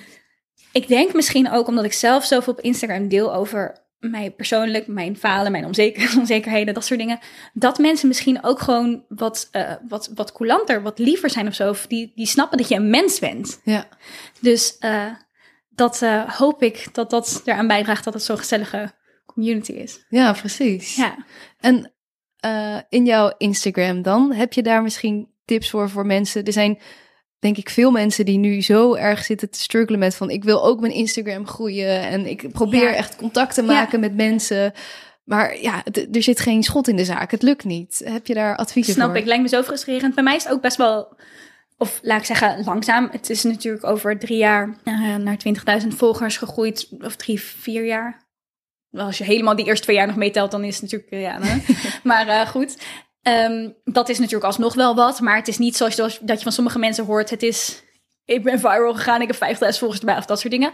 [0.71, 5.17] Ik denk misschien ook omdat ik zelf zoveel op Instagram deel over mij persoonlijk, mijn
[5.17, 7.19] falen, mijn onzeker, onzekerheden, dat soort dingen.
[7.53, 11.69] Dat mensen misschien ook gewoon wat, uh, wat, wat coulanter, wat liever zijn of zo.
[11.69, 13.59] Of die, die snappen dat je een mens bent.
[13.63, 13.87] Ja.
[14.39, 15.05] Dus uh,
[15.75, 18.91] dat uh, hoop ik dat dat eraan bijdraagt dat het zo'n gezellige
[19.25, 20.05] community is.
[20.09, 20.95] Ja, precies.
[20.95, 21.25] Ja.
[21.59, 21.93] En
[22.45, 26.43] uh, in jouw Instagram dan, heb je daar misschien tips voor voor mensen?
[26.43, 26.79] Er zijn
[27.39, 30.65] denk ik veel mensen die nu zo erg zitten te struggelen met van ik wil
[30.65, 34.73] ook mijn Instagram groeien en ik probeer echt contact te maken met mensen.
[35.23, 37.31] Maar ja, er zit geen schot in de zaak.
[37.31, 38.01] Het lukt niet.
[38.05, 39.15] Heb je daar adviezen Snap voor?
[39.15, 39.27] Snap ik.
[39.27, 40.15] Lijkt me zo frustrerend.
[40.15, 41.15] Bij mij is het ook best wel
[41.77, 43.09] of laat ik zeggen, langzaam.
[43.11, 45.37] Het is natuurlijk over drie jaar uh, naar
[45.81, 46.89] 20.000 volgers gegroeid.
[47.01, 48.21] Of drie, vier jaar.
[48.89, 51.21] Wel, als je helemaal die eerste twee jaar nog meetelt, dan is het natuurlijk, uh,
[51.21, 51.39] ja.
[52.03, 52.77] maar uh, goed.
[53.21, 55.19] Um, dat is natuurlijk alsnog wel wat.
[55.19, 57.29] Maar het is niet zoals dat je van sommige mensen hoort.
[57.29, 57.83] Het is,
[58.25, 60.71] ik ben viral gegaan, ik heb 50.000 volgers erbij of dat soort dingen.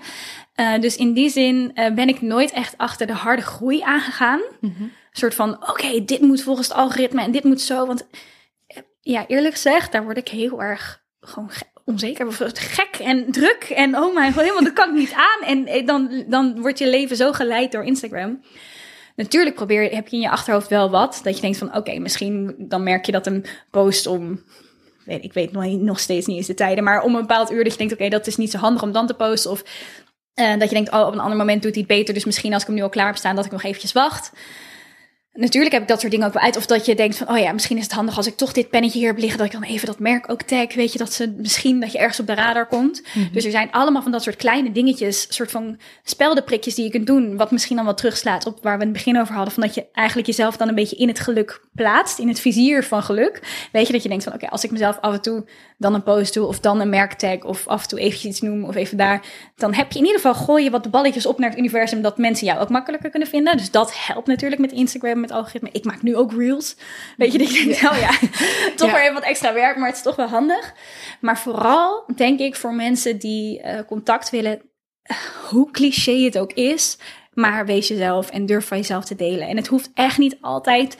[0.79, 4.41] dus in die zin ben ik nooit echt achter de harde groei aangegaan.
[4.59, 4.83] Mm -hmm.
[4.83, 7.85] Een soort van, oké, okay, dit moet volgens het algoritme en dit moet zo.
[7.85, 8.07] Want
[9.01, 11.51] ja, eerlijk gezegd, daar word ik heel erg gewoon
[11.85, 13.63] onzeker of gek en druk.
[13.75, 15.47] En oh mijn god, helemaal, dat kan ik niet aan.
[15.47, 18.41] En eh, dan, dan wordt je leven zo geleid door Instagram.
[19.15, 21.19] Natuurlijk probeer, heb je in je achterhoofd wel wat.
[21.23, 24.43] Dat je denkt van, oké, misschien dan merk je dat een post om...
[25.05, 26.83] Ik weet nog, steeds niet eens de tijden.
[26.83, 28.91] Maar om een bepaald uur dat je denkt, oké, dat is niet zo handig om
[28.91, 29.51] dan te posten.
[29.51, 29.63] Of
[30.35, 32.13] uh, dat je denkt, oh, op een ander moment doet hij het beter.
[32.13, 34.31] Dus misschien als ik hem nu al klaar heb staan, dat ik nog eventjes wacht.
[35.33, 36.57] Natuurlijk heb ik dat soort dingen ook wel uit.
[36.57, 38.69] Of dat je denkt van, oh ja, misschien is het handig als ik toch dit
[38.69, 40.73] pennetje hier heb liggen, dat ik dan even dat merk ook tag.
[40.73, 43.01] Weet je, dat ze misschien dat je ergens op de radar komt.
[43.13, 43.33] Mhm.
[43.33, 47.07] Dus er zijn allemaal van dat soort kleine dingetjes, soort van speldenprikjes die je kunt
[47.07, 47.37] doen.
[47.37, 49.53] Wat misschien dan wel terugslaat op waar we in het begin over hadden.
[49.53, 52.83] Van dat je eigenlijk jezelf dan een beetje in het geluk plaatst, in het vizier
[52.83, 53.67] van geluk.
[53.71, 55.45] Weet je, dat je denkt van, oké, als ik mezelf af en toe
[55.79, 58.63] dan een post doe of dan een merktag of af en toe eventjes iets noem
[58.63, 59.21] of even daar.
[59.55, 62.01] Dan heb je in ieder geval, gooi je wat de balletjes op naar het universum
[62.01, 63.57] dat mensen jou ook makkelijker kunnen vinden.
[63.57, 65.69] Dus dat helpt natuurlijk met Instagram, met algoritme.
[65.71, 66.75] Ik maak nu ook reels.
[67.17, 68.09] Weet je, dat je denkt, oh ja,
[68.75, 70.73] toch weer even wat extra werk, maar het is toch wel handig.
[71.21, 74.61] Maar vooral denk ik voor mensen die uh, contact willen,
[75.49, 76.97] hoe cliché het ook is,
[77.33, 79.47] maar wees jezelf en durf van jezelf te delen.
[79.47, 80.97] En het hoeft echt niet altijd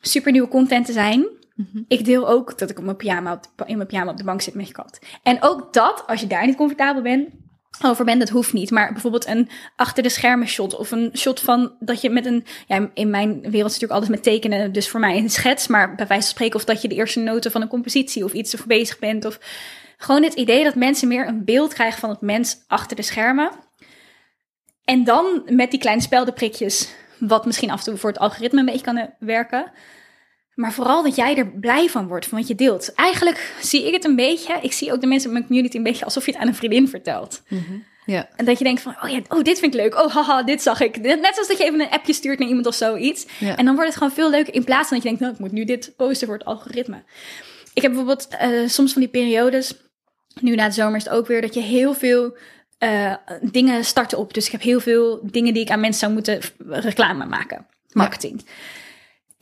[0.00, 1.40] super nieuwe content te zijn.
[1.54, 1.82] Mhm.
[1.88, 4.54] Ik deel ook dat ik op mijn pyjama in mijn pyjama op de bank zit
[4.54, 4.98] met je kat.
[5.22, 7.28] En ook dat, als je daar niet comfortabel bent,
[7.84, 8.70] over bent, dat hoeft niet.
[8.70, 12.44] Maar bijvoorbeeld een achter de schermen shot of een shot van dat je met een,
[12.66, 15.94] ja, in mijn wereld is natuurlijk alles met tekenen, dus voor mij een schets, maar
[15.94, 18.52] bij wijze van spreken of dat je de eerste noten van een compositie of iets
[18.52, 19.38] ervoor bezig bent of
[19.96, 23.50] gewoon het idee dat mensen meer een beeld krijgen van het mens achter de schermen.
[24.84, 28.64] En dan met die kleine speldenprikjes, wat misschien af en toe voor het algoritme een
[28.64, 29.72] beetje kan werken.
[30.54, 32.94] Maar vooral dat jij er blij van wordt, van wat je deelt.
[32.94, 35.82] Eigenlijk zie ik het een beetje, ik zie ook de mensen in mijn community een
[35.82, 37.42] beetje alsof je het aan een vriendin vertelt.
[37.48, 37.78] Mhm.
[38.06, 38.28] Ja.
[38.36, 39.94] En dat je denkt van, oh ja, oh, dit vind ik leuk.
[39.94, 41.00] Oh, haha, dit zag ik.
[41.00, 43.26] Net zoals dat je even een appje stuurt naar iemand of zoiets.
[43.38, 43.56] Ja.
[43.56, 45.38] En dan wordt het gewoon veel leuker in plaats van dat je denkt, nou, ik
[45.38, 47.02] moet nu dit posten voor het algoritme.
[47.74, 49.74] Ik heb bijvoorbeeld eh, soms van die periodes,
[50.40, 52.36] nu na de zomer is het ook weer, dat je heel veel
[52.78, 54.34] eh, dingen starten op.
[54.34, 57.66] Dus ik heb heel veel dingen die ik aan mensen zou moeten reclame maken.
[57.92, 58.44] Marketing.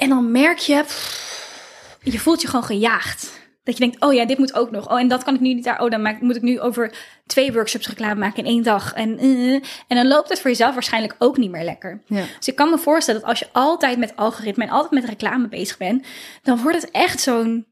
[0.01, 3.39] En dan merk je, pff, je voelt je gewoon gejaagd.
[3.63, 4.91] Dat je denkt, oh ja, dit moet ook nog.
[4.91, 5.83] Oh, en dat kan ik nu niet daar.
[5.83, 6.95] Oh, dan maak, moet ik nu over
[7.27, 8.93] twee workshops reclame maken in één dag.
[8.93, 9.63] En, eh, en
[9.97, 12.03] dan loopt het voor jezelf waarschijnlijk ook niet meer lekker.
[12.07, 12.25] Ja.
[12.39, 15.49] Dus ik kan me voorstellen dat als je altijd met algoritme en altijd met reclame
[15.49, 16.07] bezig bent,
[16.43, 17.67] dan wordt het echt zo'n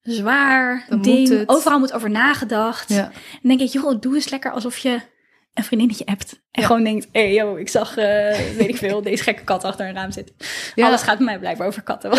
[0.00, 1.28] zwaar Dan moet ding.
[1.28, 1.48] het.
[1.48, 2.88] Overal moet over nagedacht.
[2.88, 3.10] Ja.
[3.42, 5.00] En denk ik, joh, doe eens lekker alsof je
[5.54, 6.40] een vriendinnetje hebt.
[6.50, 6.66] En Ja.
[6.66, 8.04] gewoon denkt, hé, hey, yo, ik zag, eh,
[8.58, 10.34] weet ik veel, deze gekke kat achter een raam zitten.
[10.74, 10.86] Ja.
[10.86, 12.10] Alles gaat bij mij blijven over katten.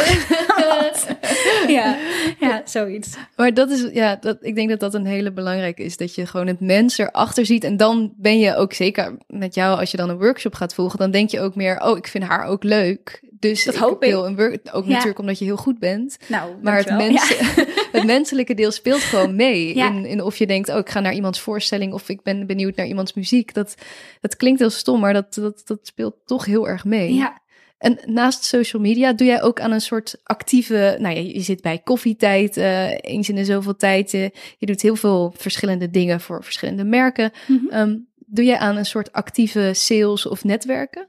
[1.67, 1.97] ja,
[2.39, 3.15] ja, zoiets.
[3.35, 5.97] Maar dat is, ja, dat, ik denk dat dat een hele belangrijke is.
[5.97, 7.63] Dat je gewoon het mens erachter ziet.
[7.63, 10.99] En dan ben je ook zeker met jou, als je dan een workshop gaat volgen,
[10.99, 13.21] dan denk je ook meer, oh, ik vind haar ook leuk.
[13.43, 14.13] Dus Dat hoop ik.
[14.13, 14.89] een work, ook Ja.
[14.89, 16.17] natuurlijk omdat je heel goed bent.
[16.27, 17.13] Nou, Maar het, dankjewel.
[17.13, 17.65] mens, Ja.
[17.97, 19.75] het menselijke deel speelt gewoon mee.
[19.75, 19.87] Ja.
[19.87, 22.75] In, in of je denkt, oh, ik ga naar iemands voorstelling of ik ben benieuwd
[22.75, 23.53] naar iemands muziek.
[23.53, 23.75] Dat,
[24.21, 27.13] dat klinkt heel stom, maar dat, dat, dat speelt toch heel erg mee.
[27.13, 27.41] Ja,
[27.77, 30.97] En naast social media doe jij ook aan een soort actieve.
[30.99, 34.13] Nou ja, je zit bij koffietijd eh, eens in de zoveel tijd.
[34.13, 37.31] eh, je doet heel veel verschillende dingen voor verschillende merken.
[37.47, 37.67] Mhm.
[37.69, 41.07] Ehm, doe jij aan een soort actieve sales of netwerken?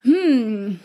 [0.00, 0.78] Hmm.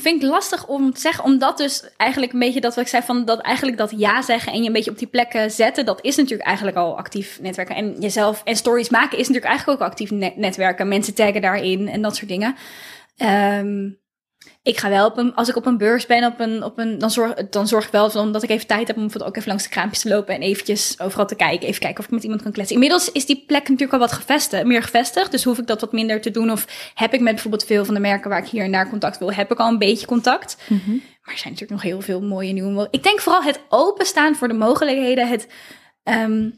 [0.00, 3.02] Vind ik lastig om te zeggen, omdat dus eigenlijk een beetje dat wat ik zei
[3.02, 6.04] van dat eigenlijk dat ja zeggen en je een beetje op die plekken zetten, dat
[6.04, 7.76] is natuurlijk eigenlijk al actief netwerken.
[7.76, 10.88] En jezelf en stories maken is natuurlijk eigenlijk ook actief net- netwerken.
[10.88, 12.56] Mensen taggen daarin en dat soort dingen.
[13.16, 13.90] Ehm,
[14.68, 16.98] ik ga wel op een, als ik op een beurs ben, op een, op een,
[16.98, 19.36] dan, zorg, dan zorg ik wel van dat ik even tijd heb om bijvoorbeeld ook
[19.36, 21.68] even langs de kraampjes te lopen en eventjes overal te kijken.
[21.68, 22.74] Even kijken of ik met iemand kan kletsen.
[22.74, 25.30] Inmiddels is die plek natuurlijk al wat gevestigd, meer gevestigd.
[25.30, 26.50] Dus hoef ik dat wat minder te doen.
[26.50, 29.18] Of heb ik met bijvoorbeeld veel van de merken waar ik hier en daar contact
[29.18, 30.56] wil, heb ik al een beetje contact.
[31.22, 34.48] Maar er zijn natuurlijk nog heel veel mooie nieuwe Ik denk vooral het openstaan voor
[34.48, 35.28] de mogelijkheden.
[35.28, 35.48] Het,
[36.02, 36.50] ehm,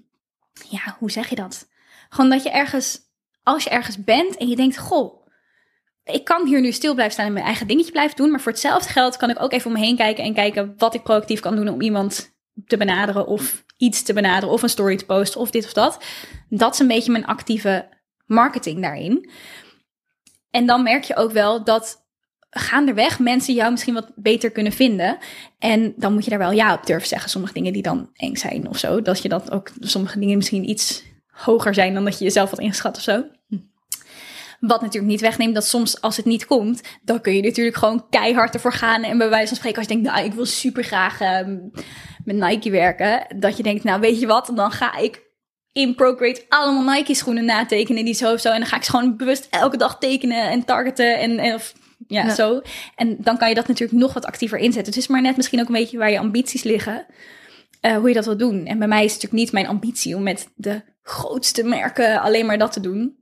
[0.69, 1.69] ja, hoe zeg je dat?
[2.09, 2.99] Gewoon dat je ergens,
[3.43, 5.20] als je ergens bent en je denkt, goh,
[6.13, 8.31] ik kan hier nu stil blijven staan en mijn eigen dingetje blijven doen.
[8.31, 10.95] Maar voor hetzelfde geld kan ik ook even om me heen kijken en kijken wat
[10.95, 14.97] ik proactief kan doen om iemand te benaderen of iets te benaderen of een story
[14.97, 16.05] te posten of dit of dat.
[16.49, 17.89] Dat is een beetje mijn actieve
[18.27, 19.31] marketing daarin.
[20.51, 22.09] En dan merk je ook wel dat
[22.51, 25.19] gaandeweg mensen jou misschien wat beter kunnen vinden.
[25.59, 27.31] En dan moet je daar wel ja op durven zeggen.
[27.31, 29.03] Sommige dingen die dan eng zijn of zo.
[29.03, 32.59] Dat je dat ook, sommige dingen misschien iets hoger zijn dan dat je jezelf had
[32.59, 33.25] ingeschat of zo.
[34.61, 38.07] Wat natuurlijk niet wegneemt dat soms als het niet komt, dan kun je natuurlijk gewoon
[38.11, 39.03] keihard ervoor gaan.
[39.03, 41.57] En bij wijze van spreken, als je denkt, nou, ik wil super graag ehm,
[42.25, 43.27] met Nike werken.
[43.39, 45.29] Dat je denkt, nou, weet je wat, dan ga ik
[45.73, 48.51] in Procreate allemaal Nike schoenen natekenen die zo of zo.
[48.51, 51.73] En dan ga ik ze gewoon bewust elke dag tekenen en targeten en, en of,
[52.07, 52.35] ja, Ja.
[52.35, 52.61] zo.
[52.97, 54.93] En dan kan je dat natuurlijk nog wat actiever inzetten.
[54.93, 57.07] Het is maar net misschien ook een beetje waar je ambities liggen.
[57.81, 58.67] eh, hoe je dat wil doen.
[58.67, 62.47] En bij mij is het natuurlijk niet mijn ambitie om met de grootste merken alleen
[62.47, 63.19] maar dat te doen.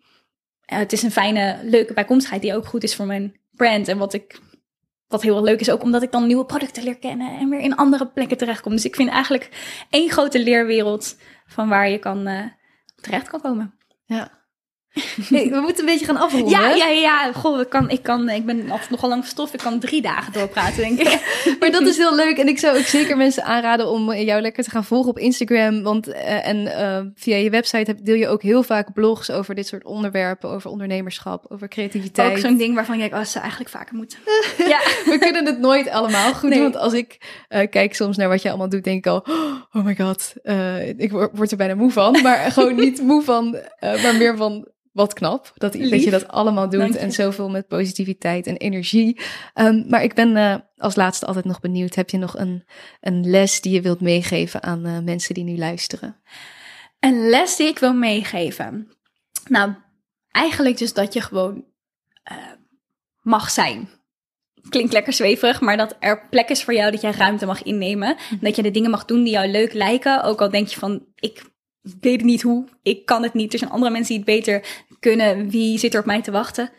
[0.68, 3.88] Eh, het is een fijne, leuke bijkomstigheid die ook goed is voor mijn brand.
[3.88, 4.40] En wat ik
[5.06, 7.76] wat heel leuk is ook omdat ik dan nieuwe producten leer kennen en weer in
[7.76, 8.72] andere plekken terechtkom.
[8.72, 9.50] Dus ik vind eigenlijk
[9.90, 11.16] één grote leerwereld
[11.46, 12.44] van waar je kan eh,
[12.94, 13.74] terecht kan komen.
[14.04, 14.37] Ja.
[15.28, 16.50] We moeten een beetje gaan afronden.
[16.50, 17.32] Ja, ja, ja.
[17.32, 19.52] Goh, ik, kan, ik, kan, ik ben altijd nogal lang verstof.
[19.52, 21.06] Ik kan drie dagen doorpraten, denk ik.
[21.60, 22.38] Maar dat is heel leuk.
[22.38, 25.82] En ik zou ook zeker mensen aanraden om jou lekker te gaan volgen op Instagram.
[25.82, 29.54] Want eh, en eh, via je website heb- deel je ook heel vaak blogs over
[29.54, 30.50] dit soort onderwerpen.
[30.50, 32.30] Over ondernemerschap, over creativiteit.
[32.30, 34.18] Ook zo'n ding waarvan denkt, oh, dat zou eigenlijk vaker moeten.
[34.72, 34.80] ja.
[35.04, 36.58] We kunnen het nooit allemaal goed Nee.
[36.58, 36.70] doen.
[36.72, 37.16] Want als ik
[37.48, 39.24] eh, kijk soms naar wat je allemaal doet, denk ik al...
[39.72, 40.32] Oh my god,
[40.96, 42.22] ik word, er bijna moe van.
[42.22, 44.68] Maar gewoon niet moe van, maar meer van...
[44.98, 49.20] Wat knap dat, dat je dat allemaal doet en zoveel met positiviteit en energie.
[49.54, 51.94] Ehm, maar ik ben eh, als laatste altijd nog benieuwd.
[51.94, 52.64] Heb je nog een,
[53.00, 56.16] een les die je wilt meegeven aan eh, mensen die nu luisteren?
[57.00, 58.92] Een les die ik wil meegeven.
[59.48, 59.74] Nou,
[60.30, 61.64] eigenlijk dus dat je gewoon
[62.22, 62.36] eh,
[63.20, 63.88] mag zijn.
[64.68, 68.16] Klinkt lekker zweverig, maar dat er plek is voor jou, dat jij ruimte mag innemen.
[68.40, 70.22] Dat je de dingen mag doen die jou leuk lijken.
[70.22, 71.42] Ook al denk je van, ik
[72.00, 73.52] weet niet hoe, ik kan het niet.
[73.52, 75.50] Er zijn andere mensen die het beter kunnen.
[75.50, 76.70] Wie zit er op mij te wachten?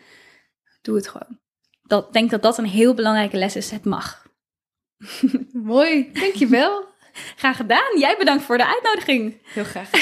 [0.82, 1.38] Doe het gewoon.
[1.82, 3.70] Dat, ik denk dat dat een heel belangrijke les is.
[3.70, 4.26] Het mag.
[5.52, 6.84] Mooi, dankjewel.
[7.36, 7.98] Graag gedaan.
[7.98, 9.36] Jij bedankt voor de uitnodiging.
[9.44, 9.90] Heel graag.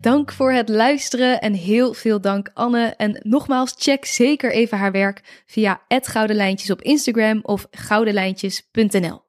[0.00, 2.94] Dank voor het luisteren en heel veel dank Anne.
[2.96, 9.22] En nogmaals, check zeker even haar werk via @goudenlijntjes op Instagram of goudenlijntjes.nl.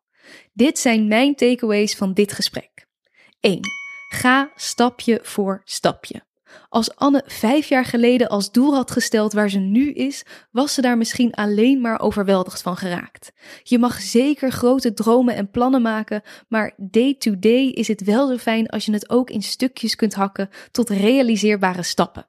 [0.53, 2.87] Dit zijn mijn takeaways van dit gesprek.
[3.39, 3.59] 1.
[4.13, 6.25] Ga stapje voor stapje.
[6.69, 10.81] Als Anne vijf jaar geleden als doel had gesteld waar ze nu is, was ze
[10.81, 13.31] daar misschien alleen maar overweldigd van geraakt.
[13.63, 18.27] Je mag zeker grote dromen en plannen maken, maar day to day is het wel
[18.27, 22.27] zo fijn als je het ook in stukjes kunt hakken tot realiseerbare stappen.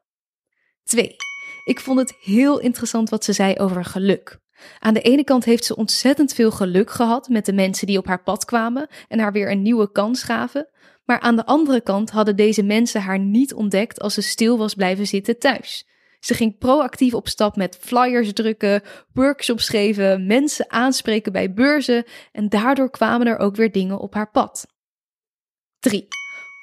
[0.85, 1.17] 2.
[1.65, 4.41] Ik vond het heel interessant wat ze zei over geluk.
[4.79, 8.07] Aan de ene kant heeft ze ontzettend veel geluk gehad met de mensen die op
[8.07, 10.69] haar pad kwamen en haar weer een nieuwe kans gaven.
[11.05, 14.75] Maar aan de andere kant hadden deze mensen haar niet ontdekt als ze stil was
[14.75, 15.87] blijven zitten thuis.
[16.21, 18.83] Ze ging proactief op stap met flyers drukken,
[19.13, 24.31] workshops geven, mensen aanspreken bij beurzen en daardoor kwamen er ook weer dingen op haar
[24.31, 24.67] pad.
[25.79, 26.09] 3.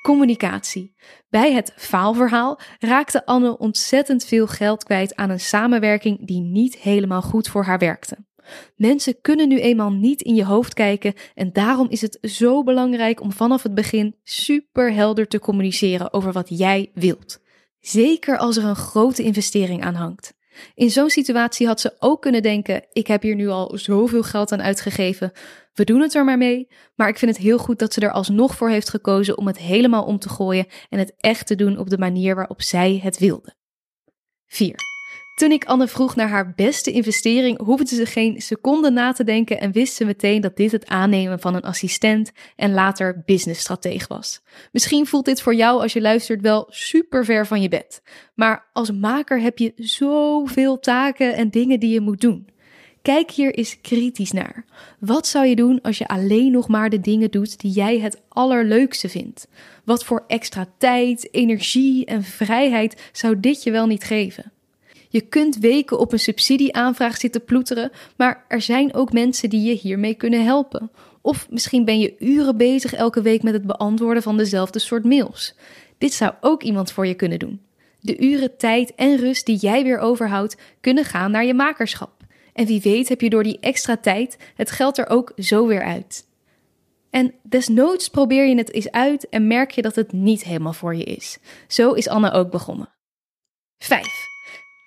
[0.01, 0.95] Communicatie.
[1.29, 7.21] Bij het faalverhaal raakte Anne ontzettend veel geld kwijt aan een samenwerking die niet helemaal
[7.21, 8.28] goed voor haar werkte.
[8.75, 13.21] Mensen kunnen nu eenmaal niet in je hoofd kijken en daarom is het zo belangrijk
[13.21, 17.39] om vanaf het begin super helder te communiceren over wat jij wilt.
[17.79, 20.37] Zeker als er een grote investering aan hangt.
[20.73, 24.51] In zo'n situatie had ze ook kunnen denken: ik heb hier nu al zoveel geld
[24.51, 25.31] aan uitgegeven.
[25.73, 26.67] We doen het er maar mee.
[26.95, 29.57] Maar ik vind het heel goed dat ze er alsnog voor heeft gekozen om het
[29.57, 33.17] helemaal om te gooien en het echt te doen op de manier waarop zij het
[33.17, 33.55] wilde.
[34.45, 34.88] 4.
[35.39, 39.59] Toen ik Anne vroeg naar haar beste investering, hoefde ze geen seconde na te denken
[39.59, 44.41] en wist ze meteen dat dit het aannemen van een assistent en later businessstratege was.
[44.71, 48.01] Misschien voelt dit voor jou als je luistert wel super ver van je bed.
[48.35, 52.47] Maar als maker heb je zoveel taken en dingen die je moet doen.
[53.01, 54.65] Kijk hier eens kritisch naar.
[54.99, 58.21] Wat zou je doen als je alleen nog maar de dingen doet die jij het
[58.29, 59.47] allerleukste vindt?
[59.85, 64.51] Wat voor extra tijd, energie en vrijheid zou dit je wel niet geven?
[65.11, 69.73] Je kunt weken op een subsidieaanvraag zitten ploeteren, maar er zijn ook mensen die je
[69.73, 70.91] hiermee kunnen helpen.
[71.21, 75.55] Of misschien ben je uren bezig elke week met het beantwoorden van dezelfde soort mails.
[75.97, 77.61] Dit zou ook iemand voor je kunnen doen.
[77.99, 82.11] De uren tijd en rust die jij weer overhoudt, kunnen gaan naar je makerschap.
[82.53, 85.83] En wie weet heb je door die extra tijd het geld er ook zo weer
[85.83, 86.27] uit.
[87.09, 90.95] En desnoods probeer je het eens uit en merk je dat het niet helemaal voor
[90.95, 91.37] je is.
[91.67, 92.89] Zo is Anne ook begonnen.
[93.77, 94.28] 5.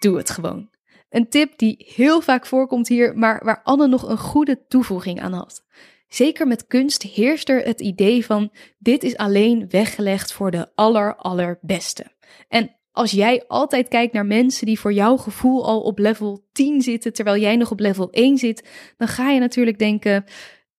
[0.03, 0.69] Doe het gewoon.
[1.11, 5.33] Een tip die heel vaak voorkomt hier, maar waar Anne nog een goede toevoeging aan
[5.33, 5.65] had.
[6.09, 11.17] Zeker met kunst heerst er het idee van dit is alleen weggelegd voor de aller
[11.17, 12.07] allerbeste.
[12.49, 16.81] En als jij altijd kijkt naar mensen die voor jouw gevoel al op level 10
[16.81, 20.25] zitten, terwijl jij nog op level 1 zit, dan ga je natuurlijk denken: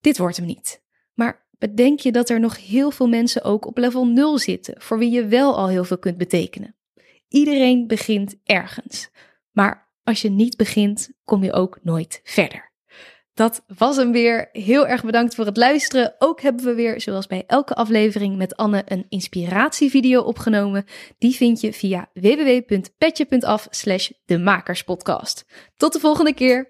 [0.01, 0.83] dit wordt hem niet.
[1.13, 4.97] Maar bedenk je dat er nog heel veel mensen ook op level 0 zitten, voor
[4.97, 6.75] wie je wel al heel veel kunt betekenen.
[7.33, 9.09] Iedereen begint ergens.
[9.51, 12.71] Maar als je niet begint, kom je ook nooit verder.
[13.33, 14.49] Dat was hem weer.
[14.51, 16.15] Heel erg bedankt voor het luisteren.
[16.19, 20.85] Ook hebben we weer, zoals bij elke aflevering met Anne, een inspiratievideo opgenomen.
[21.17, 25.43] Die vind je via www.petje.af slash de
[25.77, 26.69] Tot de volgende keer!